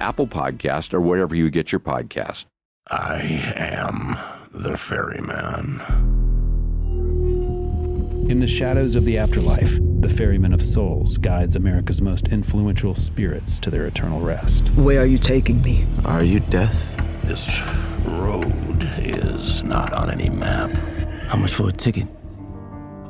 Apple 0.00 0.26
Podcast, 0.26 0.94
or 0.94 1.00
wherever 1.00 1.34
you 1.34 1.50
get 1.50 1.72
your 1.72 1.80
podcast. 1.80 2.46
I 2.90 3.20
am 3.56 4.18
the 4.52 4.76
ferryman. 4.76 5.80
In 8.30 8.40
the 8.40 8.46
shadows 8.46 8.94
of 8.94 9.04
the 9.04 9.18
afterlife, 9.18 9.78
the 10.00 10.08
Ferryman 10.08 10.52
of 10.54 10.62
Souls 10.62 11.18
guides 11.18 11.56
America's 11.56 12.00
most 12.00 12.28
influential 12.28 12.94
spirits 12.94 13.58
to 13.60 13.70
their 13.70 13.86
eternal 13.86 14.20
rest. 14.20 14.68
Where 14.76 15.00
are 15.00 15.06
you 15.06 15.18
taking 15.18 15.60
me? 15.62 15.86
Are 16.04 16.22
you 16.22 16.40
death? 16.40 16.96
This 17.22 17.60
road 18.06 18.78
is 18.98 19.62
not 19.62 19.92
on 19.92 20.10
any 20.10 20.30
map. 20.30 20.70
How 21.28 21.36
much 21.36 21.54
for 21.54 21.68
a 21.68 21.72
ticket? 21.72 22.06